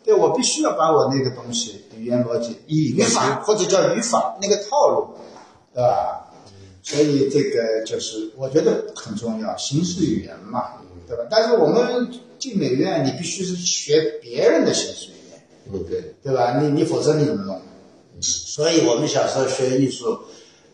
[0.09, 5.07] 对我必须要把我那个东西，语言逻辑、语法或者叫语法那个套路，
[5.71, 6.25] 对吧？
[6.81, 11.23] 所以这个就是我觉得很重要，形式语言嘛，对吧？
[11.29, 15.43] 但是我们进美院，你必须是学别人的形式语言。
[15.71, 16.59] 嗯对，对吧？
[16.59, 17.61] 你你否则你怎么弄？
[18.19, 20.17] 所以我们小时候学艺术，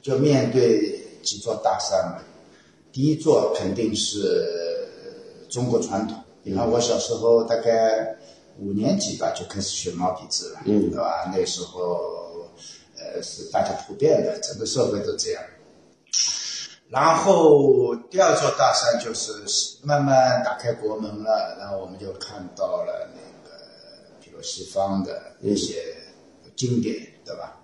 [0.02, 2.24] 就面对几座大山嘛。
[2.94, 4.88] 第一座肯定是
[5.50, 6.18] 中国传统。
[6.44, 8.16] 你看我小时候大概
[8.60, 11.32] 五年级吧，就开始学毛笔字了，嗯对吧？
[11.34, 12.48] 那时候
[12.98, 15.44] 呃是大家普遍的，整个社会都这样。
[16.90, 19.34] 然后第二座大山就是
[19.84, 23.56] 慢慢打开国门了，然后我们就看到了那个，
[24.22, 25.96] 比如西方的一些
[26.56, 26.96] 经典，
[27.26, 27.60] 对吧？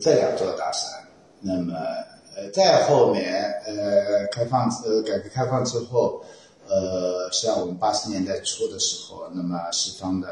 [0.00, 0.90] 这两座大山，
[1.40, 1.74] 那么
[2.36, 6.24] 呃，再后面呃，开放呃，改革开放之后，
[6.68, 10.28] 呃，像我们八十年代初的时候，那么西方的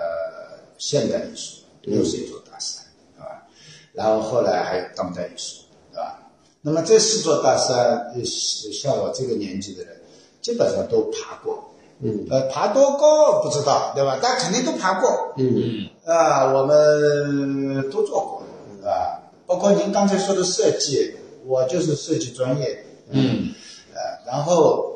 [0.79, 2.85] 现代艺术又是一座大山，
[3.17, 3.47] 对吧？
[3.93, 5.63] 然后后来还有当代艺术，
[5.93, 6.19] 对吧？
[6.63, 10.01] 那么这四座大山，呃像我这个年纪的人，
[10.41, 11.71] 基本上都爬过。
[12.01, 14.19] 嗯，呃，爬多高不知道，对吧？
[14.21, 15.33] 但肯定都爬过。
[15.37, 18.43] 嗯嗯啊，我们都做过，
[18.81, 21.15] 对吧，包括您刚才说的设计，
[21.47, 22.85] 我就是设计专业。
[23.11, 23.55] 嗯，
[23.95, 24.94] 呃，然后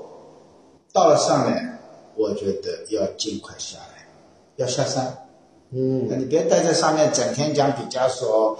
[0.99, 1.79] 到了上面，
[2.17, 4.05] 我觉得要尽快下来，
[4.57, 5.17] 要下山。
[5.71, 8.59] 嗯你别待在上面，整天讲毕加索，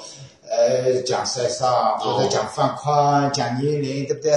[0.49, 4.31] 呃，讲塞尚或者讲范宽、讲倪琳，对不对？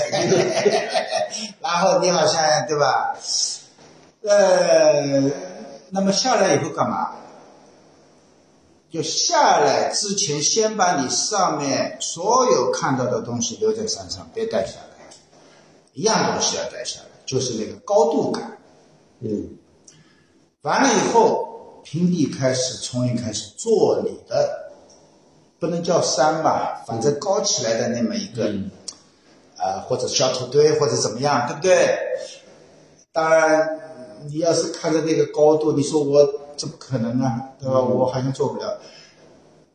[1.61, 3.15] 然后你好像对吧？
[4.23, 5.29] 呃，
[5.91, 7.11] 那么下来以后干嘛？
[8.89, 14.87] 就下来之前，先把你上面所有看到的东西留在山上，别带下来。
[15.93, 18.57] 一样东西要带下来，就是那个高度感。
[19.19, 19.57] 嗯
[20.63, 24.71] 完了以后，平地开始，从一开始做你的，
[25.59, 28.53] 不能叫山吧，反正高起来的那么一个，
[29.57, 31.97] 啊、或者小土堆或者怎么样，对不对？
[33.11, 33.79] 当然，
[34.27, 36.23] 你要是看着那个高度，你说我
[36.55, 37.81] 怎么可能啊，对吧？
[37.81, 38.79] 我好像做不了，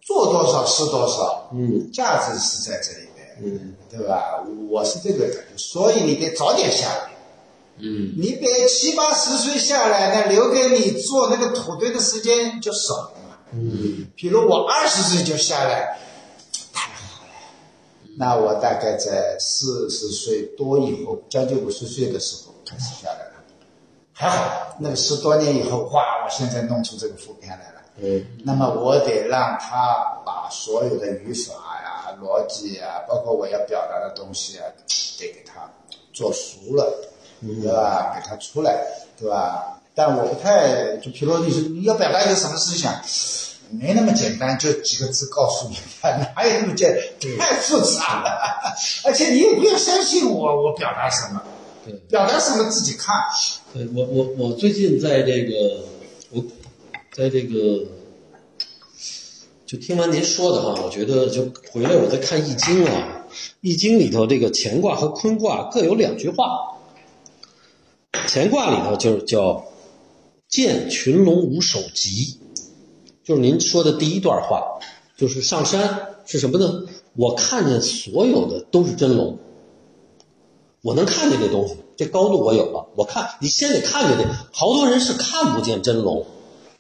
[0.01, 4.41] 做多少是多少，嗯价值是在这里面，嗯对吧？
[4.71, 7.16] 我是这个感觉，所以你得早点下来。
[7.79, 13.37] 嗯，你别七八十岁下来，那留给你做那个土堆的时间就少了嘛。
[13.53, 15.99] 嗯比如我二十岁就下来，
[16.73, 17.31] 太好了。
[18.19, 23.33] 那我大概在四十岁多以后，将近五十岁的时候开始下来了，
[24.13, 24.77] 还好。
[24.81, 27.73] 那个十多年以后，哇，我现在弄出这个副片来了。
[27.99, 34.65] 嗯那么我得让他把所有的语法呀、逻辑呀，包括我要表达的东西啊，
[35.19, 35.71] 得给他
[36.13, 36.93] 做熟了，
[37.47, 38.15] 对吧？
[38.15, 38.77] 给他出来，
[39.19, 39.81] 对吧？
[39.95, 42.93] 但我不太，就比如你是你要表达一个什么思想，
[43.71, 45.77] 没那么简单，就几个字告诉你，
[46.37, 48.39] 哪有那么简单太复杂了。
[49.05, 51.43] 而且你也不要相信我，我表达什么，
[51.83, 53.15] 对表达什么自己看。
[53.73, 55.81] 对我我我最近在这个
[56.31, 56.45] 我
[57.13, 57.87] 在这个
[59.65, 63.25] 就听完您说的哈，我觉得就回来我再看《易经》啊，
[63.63, 66.76] 《易经》里头这个乾卦和坤卦各有两句话。
[68.27, 69.65] 乾卦里头就是叫
[70.49, 72.39] “见群龙无首级”，
[73.25, 74.79] 就是您说的第一段话，
[75.17, 76.85] 就是上山是什么呢？
[77.15, 79.39] 我看见所有的都是真龙，
[80.83, 82.89] 我能看见这东西，这高度我有了。
[82.95, 86.27] 我看你先得看见这，好多人是看不见真龙。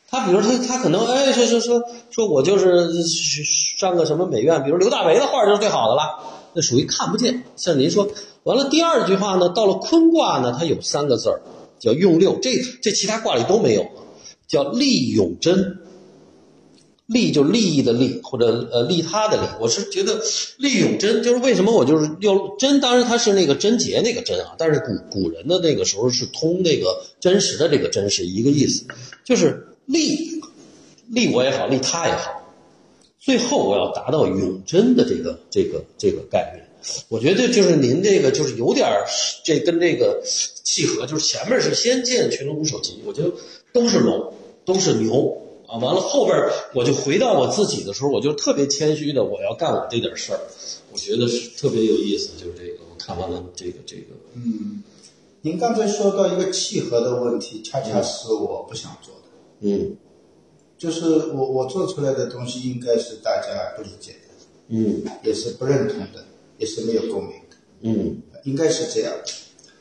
[0.08, 6.20] 他比如他他可能哎说说说说我就是上个什么美院，比如刘大为的画就是最好的了，
[6.52, 7.44] 那属于看不见。
[7.56, 8.08] 像您说
[8.46, 11.42] 完了第二句话呢，到了坤卦呢，它有三个字儿
[11.80, 13.86] 叫用六，这这其他卦里都没有，
[14.46, 15.78] 叫利永贞。
[17.08, 19.46] 利就利益的利，或者呃利他的利。
[19.60, 20.20] 我是觉得
[20.58, 28.86] 利永贞就是为什么我就是要贞，当然它是那个贞洁那个贞啊，但是古古人的那个时候是通那个真实的这个真是一个意思，
[29.24, 30.40] 就是利
[31.08, 32.42] 利我也好，利他也好，
[33.20, 36.65] 最后我要达到永贞的这个这个这个概念。
[37.08, 39.06] 我觉得就是您这个就是有点儿
[39.44, 40.22] 这跟这个
[40.64, 43.32] 契合，就是前面是先建群龙无首级，我觉得
[43.72, 44.32] 都是龙，
[44.64, 45.42] 都是牛。
[45.68, 46.36] 啊，完了后边
[46.74, 50.38] 我就回到我自己的时候，我就特别谦虚的，我要干我这点事儿，
[50.92, 52.28] 我觉得是特别有意思。
[52.38, 54.84] 就是这个，我看完了这个这个，嗯，
[55.40, 59.22] 您刚才说到一个契合的问题，恰恰是我不想做的。
[59.62, 59.96] 嗯
[60.78, 64.18] 就是我我做出来的东西，应该是大家不理解的，
[64.68, 66.25] 嗯也是不认同的，
[66.58, 69.12] 也是没有共鸣的，嗯应该是这样。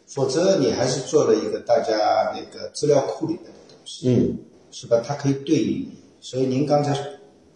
[0.07, 4.09] 否则你还是做了一个大家那个资料库里面的东西。
[4.09, 4.37] 嗯
[4.71, 5.01] 是吧？
[5.05, 5.91] 它可以对应你。
[6.19, 6.97] 所以您刚才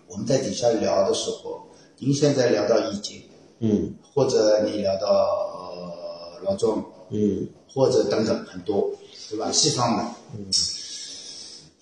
[0.07, 1.67] 我们在底下聊的时候，
[1.97, 3.21] 您现在聊到易经，
[3.59, 8.91] 嗯或者你聊到呃老庄，嗯或者等等很多，
[9.29, 9.51] 对吧？
[9.51, 10.05] 西方的，
[10.37, 10.45] 嗯，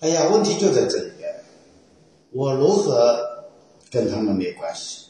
[0.00, 1.44] 哎呀，问题就在这里边，
[2.32, 3.44] 我如何
[3.90, 5.07] 跟他们没关系？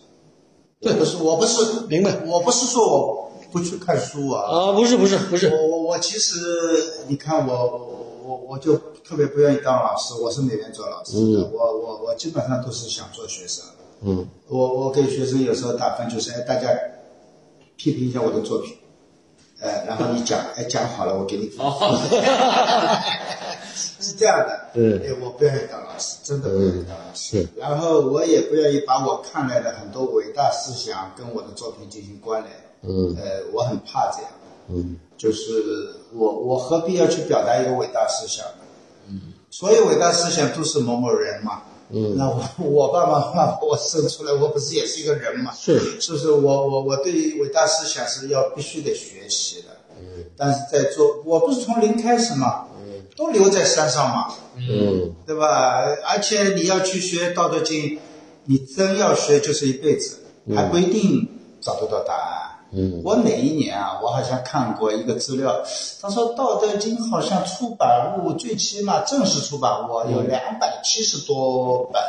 [0.81, 2.17] 对不是，我不是明白。
[2.27, 6.39] 我不是说我不去看书啊，啊，不是不是不是，我我我其实
[7.09, 11.51] 你看我我我我就特别不愿意当老师，我是每天做老师的，嗯。
[11.53, 13.65] 我我我基本上都是想做学生。
[14.03, 14.29] 嗯。
[14.49, 16.69] 我我给学生有时候打分就是，哎，大家
[17.77, 18.77] 批评一下我的作品，
[19.61, 21.49] 哎，然后你讲，哎，讲好了，我给你。
[21.49, 21.67] 分。
[24.01, 27.41] 是这样的，对哎，我不愿意当老师，真的不愿意当老师。
[27.41, 32.55] 是然后我也不愿意把我看来的很多伟大思想跟我的作品进行关联。
[32.83, 34.31] 嗯呃，我很怕这样。
[34.71, 38.65] 嗯就是我我何必要去表达一个伟大思想呢？
[39.09, 39.21] 嗯，
[39.51, 41.63] 所有伟大思想都是某某人嘛。
[41.91, 45.51] 嗯那我我爸爸妈妈把我生出来，我不是也是一个人嘛？
[45.55, 46.31] 是是不是？
[46.31, 49.69] 我我我对于伟大思想是要必须得学习的。
[49.99, 52.68] 嗯，但是在做，我不是从零开始嘛。
[53.19, 55.15] 嗯，都留在山上嘛，嗯。
[55.27, 55.83] 对吧？
[56.07, 57.97] 而且你要去学《道德经》，
[58.45, 60.21] 你真要学就是一辈子，
[60.57, 61.29] 还不一定
[61.61, 62.49] 找得到答案。
[62.73, 63.03] 嗯。
[63.05, 63.99] 我哪一年啊？
[64.03, 65.63] 我好像看过一个资料，
[66.01, 72.03] 他说《道德经》好像出版物最起码正式出版物有两百七十多本，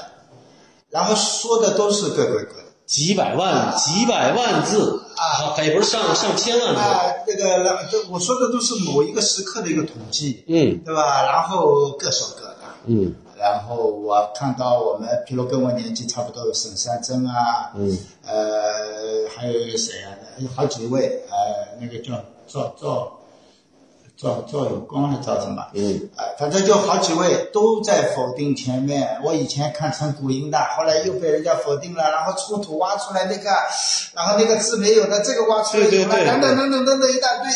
[0.90, 2.54] 然后说的都是各鬼鬼
[2.86, 5.04] 几百万几百万字。
[5.20, 7.04] 啊，也不是上上千万字，啊，
[7.38, 11.24] 这个然这我说的都是某一个时刻的一个统计，嗯对吧？
[11.24, 12.56] 然后各说各的。
[12.86, 20.12] 嗯然后我看到我们，比如跟我年纪差不多的沈三珍啊，嗯，呃，还有谁啊？
[20.40, 23.19] 有好几位，呃，那个叫赵赵
[24.22, 25.64] 赵赵有光还是赵什么？
[25.74, 29.18] 嗯，呃，反正就好几位都在否定前面。
[29.24, 33.50] 我以前看成古音的，后来又被人家否定了，然后出土挖出来那个，
[34.14, 37.48] 然后那个字没有的，这个挖出来有了，等等等等等等一大堆。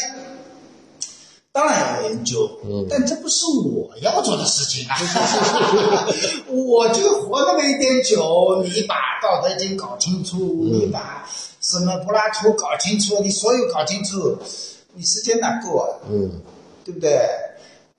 [1.52, 4.96] 当然要研究，嗯但这不是我要做的事情啊！
[6.48, 11.28] 我就活那么一点久，你把《道德经》搞清楚，你把
[11.60, 14.36] 什么柏拉图搞清楚，你所有搞清楚，
[14.96, 15.86] 你时间哪够啊？
[16.10, 16.42] 嗯
[16.84, 17.28] 对不对？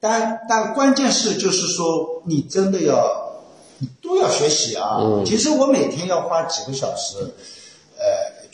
[0.01, 3.41] 但但关键是就是说，你真的要，
[3.79, 4.99] 你都要学习啊。
[5.01, 7.17] 嗯其实我每天要花几个小时，
[7.99, 8.05] 呃，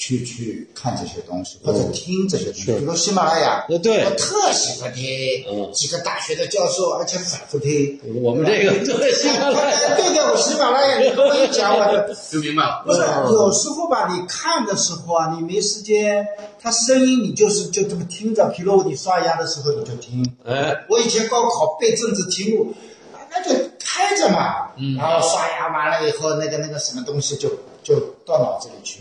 [0.01, 5.05] 去去看这些东西，或者听这些东西，比如喜马拉雅，呃对我特喜欢听，
[5.47, 8.01] 嗯几个大学的教授，而且反复听。
[8.23, 12.83] 我们这个对在喜马拉雅，对的，我喜马拉雅，你跟我一讲，我就就明白了。
[12.87, 16.27] 不是嗯有时候吧，你看的时候啊，你没时间，
[16.59, 20.25] 他声音你就是就这么听着，比如你刷牙的时候你就听。
[20.47, 22.73] 哎，我以前高考背政治题目，
[23.13, 27.51] 啊那就开着嘛，嗯然后刷牙完了以后，那个那个什么东西就
[27.83, 29.01] 就到脑子里去？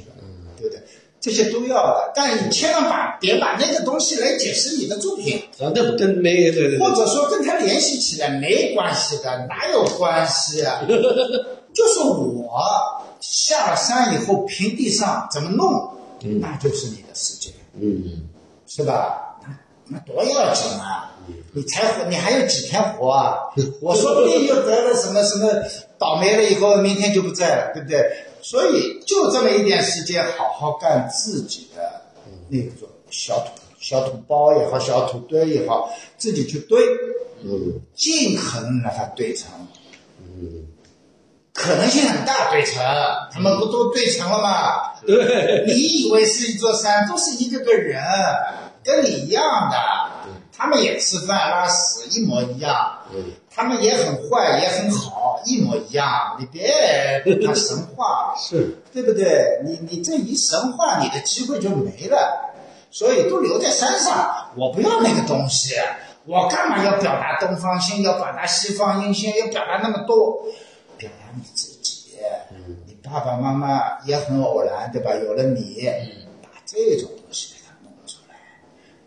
[1.22, 10.82] 这些都要的，但你千万把别把那个东西来解释你的作品，啊，那跟没对对或，者说跟他联系起来没关系的，哪有关系啊？
[11.74, 12.61] 就是我
[13.20, 15.91] 下了山以后，平地上怎么弄，
[16.39, 18.28] 那就是你的世界，嗯，
[18.65, 19.36] 是吧？
[19.43, 19.55] 那
[19.88, 21.15] 那多要紧啊！
[21.53, 23.36] 你才活，你还有几天活啊？
[23.82, 25.47] 我说不定又得了什么什么
[25.99, 27.99] 倒霉了，以后明天就不在了，对不对？
[28.42, 32.02] 所以就这么一点时间，好好干自己的
[32.48, 36.82] 那种小土小土包也好，小土堆也好，自己去堆，
[37.44, 39.50] 嗯尽可能让它堆成。
[40.22, 40.68] 嗯，
[41.54, 42.82] 可能性很大，堆成，
[43.32, 44.94] 他们不都堆成了吗？
[45.06, 48.02] 对，你以为是一座山，都是一个个人，
[48.84, 49.78] 跟你一样的，
[50.52, 56.38] 他们也吃饭拉屎一模一样，嗯他们也很坏，也很好，一模一样。
[56.39, 56.72] 你别
[57.26, 59.62] 把它神话，是，对不对？
[59.66, 62.45] 你你这一神话，你的机会就没了。
[62.91, 65.76] 所以都留在山上，我不要那个东西，
[66.26, 70.43] 我干嘛要表达东方性，要表达西方音性，要表达那么多？
[70.97, 72.16] 表达你自己，
[72.88, 75.12] 你爸爸妈妈也很偶然，对吧？
[75.14, 75.88] 有了你，
[76.41, 78.36] 把这种东西给它弄出来，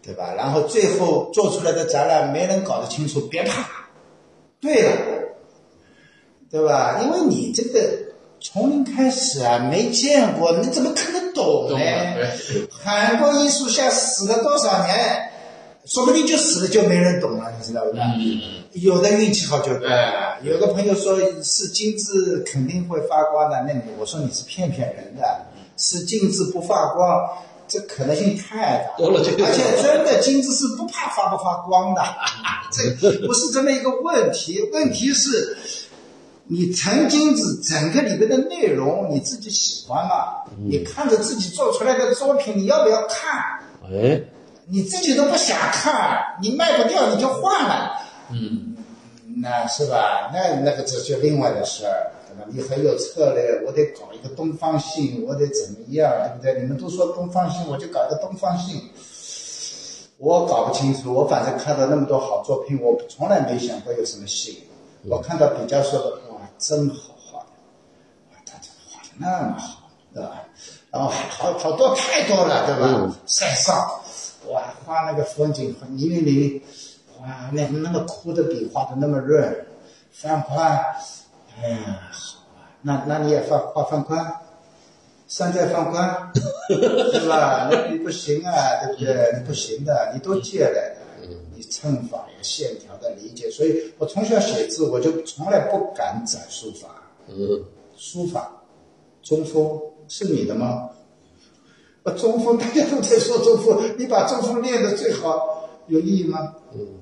[0.01, 0.33] 对吧？
[0.37, 3.82] 然后最后做出来的展览没人搞得清楚，别怕。
[4.63, 4.97] 对了，
[6.49, 7.01] 对吧？
[7.03, 7.81] 因为你这个
[8.41, 11.77] 从零开始啊，没见过，你怎么可能懂呢？
[12.71, 15.31] 韩国艺术下死了多少年，
[15.85, 17.91] 说不定就死了就没人懂了，你知道吧？
[18.17, 18.41] 嗯，
[18.75, 20.39] 有的运气好就懂了哎。
[20.43, 25.47] 有个朋友说是金子肯定会发光的，那你我说你是骗骗人的，
[25.77, 27.29] 是金子不发光，
[27.73, 28.99] 这可能性太大。
[28.99, 32.03] 多了而且真的金子是不怕发不发光的，
[32.71, 34.61] 这不是这么一个问题。
[34.73, 35.57] 问题是，
[36.49, 40.45] 你成金子整个里面的内容你自己喜欢吗？
[40.69, 43.61] 你看着自己做出来的作品，你要不要看？
[43.91, 44.21] 哎，
[44.67, 47.93] 你自己都不想看，你卖不掉你就换了。
[48.31, 48.77] 嗯，
[49.41, 50.31] 那是吧？
[50.35, 52.13] 那那个这就另外的事儿？
[52.53, 56.63] 你很有策略，我得搞一个东方性，我得怎么样，对不对？
[56.63, 58.81] 你们都说东方性，我就搞一个东方性。
[60.19, 64.57] 我搞不清楚，我反正看到那么多好作品，我从来没想过有什么性。
[65.09, 67.47] 我看到比较说的，哇，真好画的，
[68.31, 70.45] 哇，他怎么画的那么好，对吧？
[70.93, 72.87] 然后好好多太多了，对吧？
[72.87, 73.75] 嗯塞上，
[74.49, 76.63] 哇，画那个风景和倪云林，
[77.21, 79.67] 哇，那那么枯的笔画的那么润，
[80.13, 80.79] 范宽，
[81.61, 82.11] 哎呀，
[82.83, 84.35] 那那你也放画放宽，
[85.29, 86.31] 山寨放宽，
[87.13, 87.69] 是吧？
[87.71, 88.53] 那你不行啊，
[88.85, 89.33] 对不对？
[89.39, 90.97] 你不行的，你都借来的，
[91.55, 96.89] 你乘法呀、线条的理解，所以我从小写字，我就从来不敢展书法，
[97.29, 97.65] 嗯，
[97.97, 98.63] 书法，
[99.23, 100.91] 中锋是你的吗？
[102.05, 106.57] 呃，中锋大家都在说中锋，你把中锋练得最好，有意义吗？
[106.75, 107.02] 嗯，啊，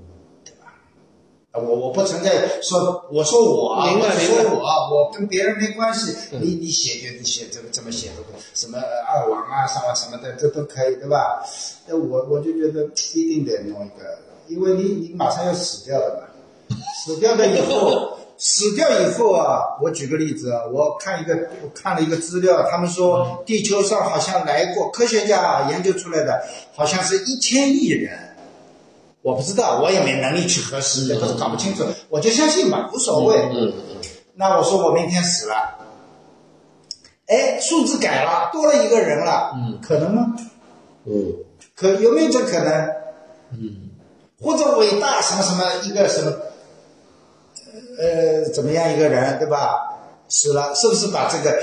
[1.52, 2.30] 我我不存在
[2.62, 6.14] 说，我说我啊，明白我说明白我，我跟别人没关系。
[6.30, 11.44] 你你写就你写怎么怎么写都可以，什么二王啊、三王什么的，这都可以，对吧？
[11.88, 12.84] 那我我就觉得
[13.14, 21.34] 一定得弄一个，因为你你马上要死掉了嘛，死掉了以后， 死掉以后啊，我举个例子啊，我看一个
[21.64, 26.44] 我看了一个资料，他们说地球上好像来过科学家啊研究出来的，
[26.76, 28.29] 好像是一千亿人。
[29.22, 33.36] 我不知道，我也没能力去核实，这都搞不清楚，我就相信吧，无所谓。
[33.52, 33.72] 嗯嗯
[34.34, 35.78] 那我说我明天死了，
[37.26, 40.34] 哎，数字改了，多了一个人了，嗯，可能吗？
[41.04, 41.34] 嗯
[41.74, 42.72] 可有没有这可能？
[43.52, 43.90] 嗯，
[44.40, 46.32] 或者伟大什么什么一个什么，
[47.98, 49.98] 呃，怎么样一个人，对吧？
[50.28, 51.62] 死了，是不是把这个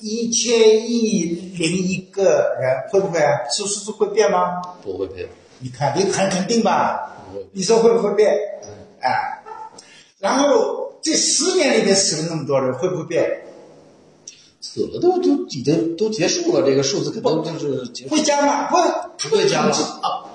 [0.00, 3.40] 一千亿零一个人会不会啊？
[3.50, 4.62] 数数字会变吗？
[4.82, 5.28] 不会变，
[5.64, 7.10] 你看，你很肯定吧？
[7.52, 8.36] 你说会不会变？
[9.00, 9.42] 哎，
[10.18, 13.46] 然后这十年里面死了那么多人，会不会变？
[14.60, 18.68] 死了都都已经都结束了，这个数字肯定就是结束会，加吗？
[18.70, 18.76] 不，
[19.30, 20.28] 不会加了啊。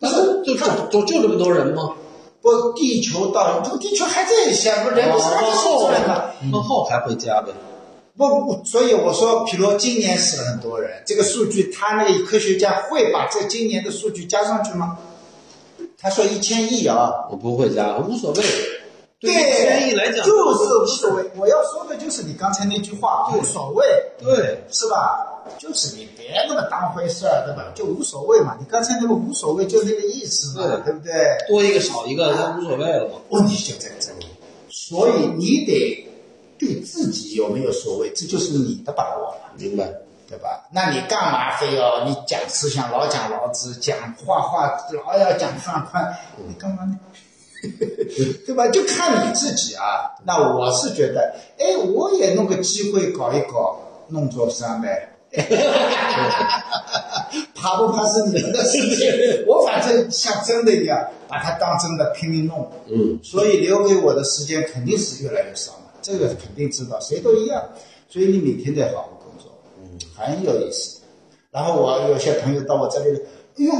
[0.00, 1.92] 但是就就就就这么多人吗？
[2.40, 6.30] 不，地球到这个地球还在想，人不是还没生出来吗？
[6.50, 7.52] 往后还会加呗。
[8.16, 14.98] 不不，所以我说，比如今年死了很多人，这个数据，他那个科学家会把这今年的数据加上去吗？
[15.98, 18.42] 他说一千亿啊，我不会加，无所谓。
[19.18, 21.30] 对于对，千亿来讲，就是无所谓。
[21.36, 23.86] 我要说的就是你刚才那句话，无所谓，
[24.18, 25.28] 对，是吧？
[25.58, 27.72] 就是你别那么当回事儿，对吧？
[27.74, 28.56] 就无所谓嘛。
[28.58, 31.12] 你刚才那个无所谓就那个意思嘛，对对不对？
[31.48, 33.20] 多一个少一个，那无所谓了嘛。
[33.30, 34.26] 问题就在这里，
[34.68, 36.06] 所以你得
[36.64, 39.52] 对自己有没有所谓，这就是你的把握了。
[39.58, 39.92] 明白。
[40.28, 40.66] 对吧？
[40.72, 44.66] 那你干嘛非要你讲思想老讲老子，讲画画
[45.04, 46.16] 老要讲范宽，
[46.48, 46.98] 你干嘛呢？
[48.46, 48.66] 对吧？
[48.68, 50.10] 就看你自己啊。
[50.24, 53.78] 那我是觉得，哎，我也弄个机会搞一搞，
[54.08, 55.10] 弄座山呗。
[57.54, 59.44] 怕不怕是你们的事情？
[59.46, 60.98] 我反正像真的一样，
[61.28, 62.72] 把它当真的拼命弄。
[62.88, 67.62] 嗯，所以留给我的时间肯定是越来越少了，这个肯定知道，谁都一样。
[68.08, 69.50] 所以你每天得好好工作，
[69.80, 71.00] 嗯，很有意思。
[71.50, 73.18] 然后我有些朋友到我这里来，
[73.58, 73.72] 哎呦，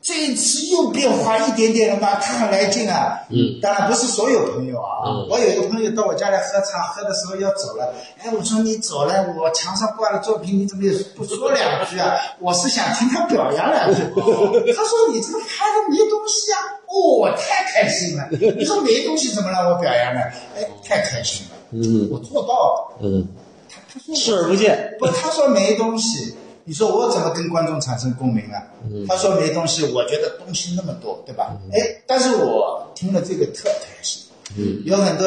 [0.00, 2.14] 这一次又变化一点点了吗？
[2.14, 3.20] 他很来劲啊。
[3.30, 5.04] 嗯，当然不是所有朋友啊。
[5.04, 7.94] 嗯我有一个朋友到我家来喝茶，喝的时候要走了。
[8.22, 12.16] 哎，我说你走了，我墙上挂了作品，你怎么也不说两句啊？
[12.40, 14.00] 我是想听他表扬两句。
[14.72, 16.58] 他说你这个拍的没东西啊。
[16.86, 18.26] 哦，我太开心了。
[18.30, 20.20] 你说没东西怎么让我表扬呢？
[20.56, 21.56] 哎，太开心了。
[21.72, 22.98] 嗯我做到了。
[23.02, 23.28] 嗯，
[23.68, 24.96] 他他说视而不见。
[24.98, 26.34] 不，他说没东西，
[26.68, 28.62] 你说我怎么跟观众产生共鸣啊？
[29.08, 31.56] 他说没东西，我觉得东西那么多，对吧？
[31.72, 34.24] 哎，但是我听了这个特开心。
[34.54, 35.26] 嗯，有很多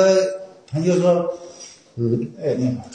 [0.71, 1.33] 朋友说，
[1.95, 2.85] 嗯，哎，你好，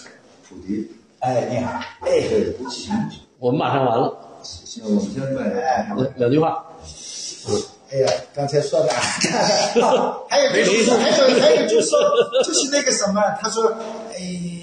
[0.48, 2.22] 普迪，哎，你好，哎，
[2.70, 2.94] 行，
[3.40, 6.64] 我们马上完了，行，我们先办哎两两句话。
[7.90, 8.98] 哎呀，刚才说的，啊
[10.30, 11.98] 还有就是，还有还有就是说，
[12.44, 13.74] 就是那个什么，他说，
[14.14, 14.18] 哎，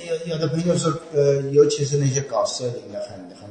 [0.07, 3.42] 有有的朋友说，呃，尤其是那些搞摄影的，很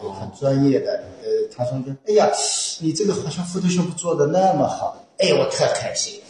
[0.00, 2.28] 很很专业的，呃，他说就，哎呀，
[2.80, 6.20] 你这个好像 Photoshop 做的那么好，哎，我特开心，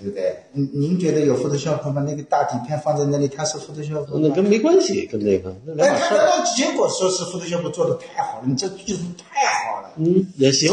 [0.00, 0.36] 对不对？
[0.52, 2.02] 您您觉得有 Photoshop 吗？
[2.06, 4.18] 那个大底片放在那里，它是 Photoshop 吗？
[4.20, 8.44] 那跟没关系，跟那个那结果说是 Photoshop 做的太好了？
[8.46, 9.90] 你这技术太好了。
[9.96, 10.72] 嗯，也行，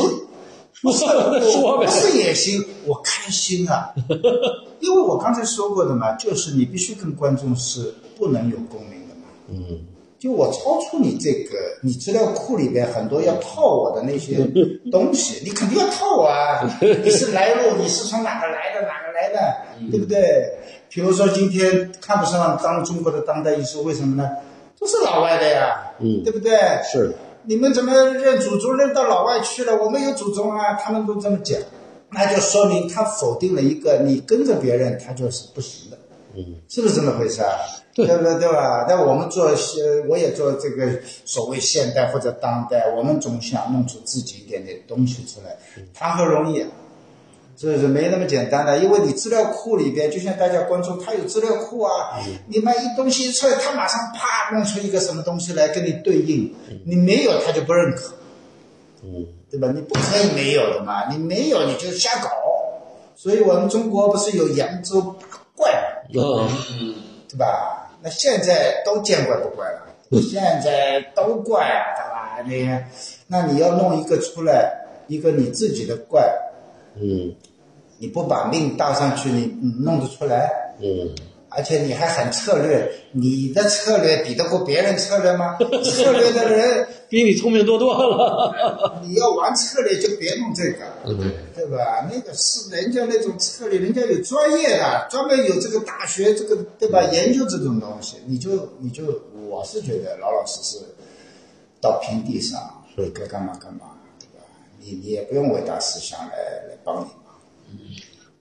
[0.73, 1.91] 说说呗不。
[1.91, 3.93] 是也行，我开心啊，
[4.79, 9.21] 因为我刚才说过的嘛，就是你必须跟观众是不能有共鸣的嘛。
[9.49, 9.85] 嗯
[10.19, 14.37] 就我超出你这个，你资料库里边很多要套我的那些
[14.91, 16.61] 东西，你肯定要套我啊！
[16.81, 20.57] 你是来路，你是从哪个来的，哪个来的，对不对？
[20.89, 24.29] 比如说今天看不上当中国的当代艺术，为什么呢？
[24.79, 26.57] 都是老外的呀，嗯对不对？
[26.83, 27.13] 是，
[27.43, 29.75] 你们怎么认祖宗认到老外去了？
[29.83, 31.59] 我们有祖宗啊，他们都这么讲，
[32.11, 35.97] 那就说明他否定了一个你跟着别人，他就是不行的，
[36.35, 37.53] 嗯，是不是这么回事啊？
[38.05, 38.39] 对不对？
[38.39, 38.85] 对吧？
[38.87, 40.87] 但我们做些，我也做这个
[41.25, 45.57] 所谓现代或者当代，我们总想弄出自己一点点东西出来，
[45.93, 46.69] 谈何容易啊？
[47.59, 48.77] 是不是没那么简单的？
[48.77, 56.53] 因为你资料库里边，就像大家关注，他有资料库啊，你买一东西出来，他马上啪弄出一个什么东西来跟你对应，
[56.85, 58.13] 你没有他就不认可，
[59.03, 59.71] 嗯对吧？
[59.73, 62.29] 你不可以没有的嘛，你没有你就瞎搞。
[63.15, 65.71] 所以我们中国不是有扬州八怪
[66.13, 66.47] 嘛，
[66.79, 66.93] 嗯
[67.27, 67.86] 对吧？
[68.07, 71.91] 那现在都见怪不怪了，现在都怪啊，
[72.45, 72.79] 对吧？
[72.79, 72.79] 你
[73.27, 74.73] 那你要弄一个出来，
[75.07, 76.25] 一个你自己的怪，
[76.95, 77.35] 嗯
[77.97, 80.49] 你不把命搭上去，你你弄得出来？
[80.79, 81.13] 嗯
[81.57, 85.57] 而且你还很策略，你的策略比得过别人策略吗？
[85.83, 89.01] 策略的人， 比你聪明多多了。
[89.03, 91.15] 你要玩策略就别弄这个，对
[91.55, 92.07] 对吧？
[92.13, 97.01] 那个是人家那种策略，人家有专业的，专门有这个大学这个对吧？
[97.11, 99.19] 研究这种东西，你就你就
[99.49, 100.77] 我是觉得老老实实
[101.81, 102.61] 到平地上，
[102.95, 104.45] 是该干嘛干嘛，对吧？
[104.79, 106.35] 你你也不用伟大思想来
[106.69, 107.26] 来帮你嘛。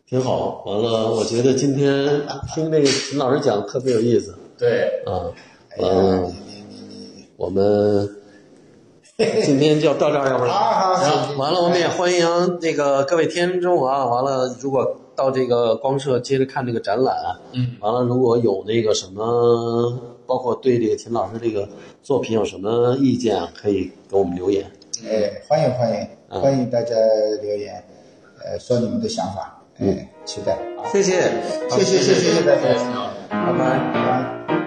[0.08, 0.62] 挺好。
[0.64, 2.22] 完了，我觉得今天
[2.54, 5.34] 听这个秦老师讲特别有意思对，啊。
[5.70, 8.08] 哎呀，完了，你你你你，我们
[9.44, 11.36] 今天就到这儿，要不然好好好行。
[11.36, 14.06] 完了，我们也欢迎那个各位听众啊。
[14.06, 17.16] 完了，如果到这个光社接着看这个展览，
[17.52, 21.68] 嗯，完了，如果有那个什么，包括对这个秦老师这个
[22.04, 24.70] 作品有什么意见啊，可以给我们留言。
[25.04, 26.94] 哎，欢迎欢迎嗯欢迎大家
[27.42, 27.84] 留言，
[28.44, 31.30] 呃，说你们的想法，哎，期待啊，谢谢，
[31.70, 32.62] 谢谢谢谢谢谢大家。
[33.28, 33.58] 拜拜。
[33.92, 34.65] 拜拜。